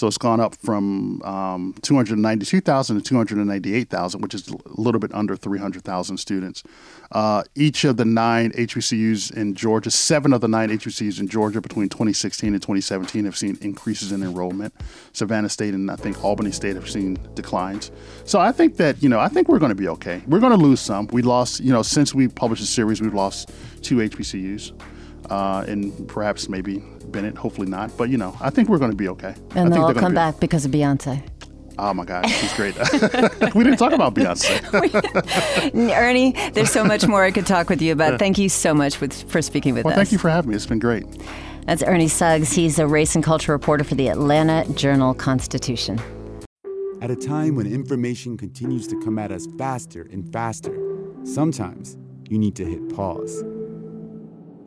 So 0.00 0.06
it's 0.06 0.16
gone 0.16 0.40
up 0.40 0.54
from 0.54 1.20
um, 1.24 1.74
292,000 1.82 2.96
to 2.96 3.02
298,000, 3.02 4.22
which 4.22 4.32
is 4.32 4.48
a 4.48 4.56
little 4.64 4.98
bit 4.98 5.12
under 5.12 5.36
300,000 5.36 6.16
students. 6.16 6.62
Uh, 7.12 7.42
each 7.54 7.84
of 7.84 7.98
the 7.98 8.06
nine 8.06 8.50
HBCUs 8.52 9.30
in 9.36 9.54
Georgia, 9.54 9.90
seven 9.90 10.32
of 10.32 10.40
the 10.40 10.48
nine 10.48 10.70
HBCUs 10.70 11.20
in 11.20 11.28
Georgia 11.28 11.60
between 11.60 11.90
2016 11.90 12.54
and 12.54 12.62
2017 12.62 13.26
have 13.26 13.36
seen 13.36 13.58
increases 13.60 14.10
in 14.10 14.22
enrollment. 14.22 14.72
Savannah 15.12 15.50
State 15.50 15.74
and 15.74 15.90
I 15.90 15.96
think 15.96 16.24
Albany 16.24 16.50
State 16.50 16.76
have 16.76 16.88
seen 16.88 17.18
declines. 17.34 17.90
So 18.24 18.40
I 18.40 18.52
think 18.52 18.78
that, 18.78 19.02
you 19.02 19.10
know, 19.10 19.20
I 19.20 19.28
think 19.28 19.48
we're 19.48 19.58
going 19.58 19.68
to 19.68 19.74
be 19.74 19.88
okay. 19.88 20.22
We're 20.26 20.40
going 20.40 20.58
to 20.58 20.64
lose 20.64 20.80
some. 20.80 21.08
We 21.08 21.20
lost, 21.20 21.60
you 21.60 21.74
know, 21.74 21.82
since 21.82 22.14
we 22.14 22.26
published 22.26 22.62
the 22.62 22.68
series, 22.68 23.02
we've 23.02 23.12
lost 23.12 23.50
two 23.82 23.96
HBCUs 23.96 24.72
uh, 25.30 25.64
and 25.66 26.08
perhaps 26.08 26.48
maybe 26.48 26.78
Bennett. 27.06 27.36
Hopefully 27.36 27.68
not, 27.68 27.96
but 27.96 28.10
you 28.10 28.18
know, 28.18 28.36
I 28.40 28.50
think 28.50 28.68
we're 28.68 28.78
going 28.78 28.90
to 28.90 28.96
be 28.96 29.08
okay. 29.08 29.34
And 29.54 29.72
they'll 29.72 29.84
all 29.84 29.94
come 29.94 30.14
back 30.14 30.40
because 30.40 30.64
of 30.64 30.70
Beyonce. 30.70 31.22
Oh 31.78 31.94
my 31.94 32.04
God, 32.04 32.28
she's 32.28 32.52
great. 32.54 32.76
we 33.54 33.64
didn't 33.64 33.78
talk 33.78 33.92
about 33.92 34.14
Beyonce. 34.14 34.60
Ernie, 35.96 36.32
there's 36.52 36.70
so 36.70 36.84
much 36.84 37.06
more 37.06 37.24
I 37.24 37.30
could 37.30 37.46
talk 37.46 37.70
with 37.70 37.80
you 37.80 37.92
about. 37.92 38.18
Thank 38.18 38.36
you 38.36 38.50
so 38.50 38.74
much 38.74 39.00
with, 39.00 39.30
for 39.30 39.40
speaking 39.40 39.72
with 39.74 39.80
us. 39.80 39.84
well, 39.86 39.92
us. 39.92 39.96
Thank 39.96 40.12
you 40.12 40.18
for 40.18 40.28
having 40.28 40.50
me. 40.50 40.56
It's 40.56 40.66
been 40.66 40.78
great. 40.78 41.06
That's 41.64 41.82
Ernie 41.82 42.08
Suggs. 42.08 42.52
He's 42.52 42.78
a 42.78 42.86
race 42.86 43.14
and 43.14 43.24
culture 43.24 43.52
reporter 43.52 43.84
for 43.84 43.94
the 43.94 44.08
Atlanta 44.08 44.70
Journal 44.74 45.14
Constitution. 45.14 45.98
At 47.00 47.10
a 47.10 47.16
time 47.16 47.54
when 47.54 47.66
information 47.66 48.36
continues 48.36 48.86
to 48.88 49.00
come 49.00 49.18
at 49.18 49.32
us 49.32 49.46
faster 49.56 50.06
and 50.12 50.30
faster, 50.32 50.76
sometimes 51.24 51.96
you 52.28 52.38
need 52.38 52.56
to 52.56 52.64
hit 52.66 52.94
pause 52.94 53.42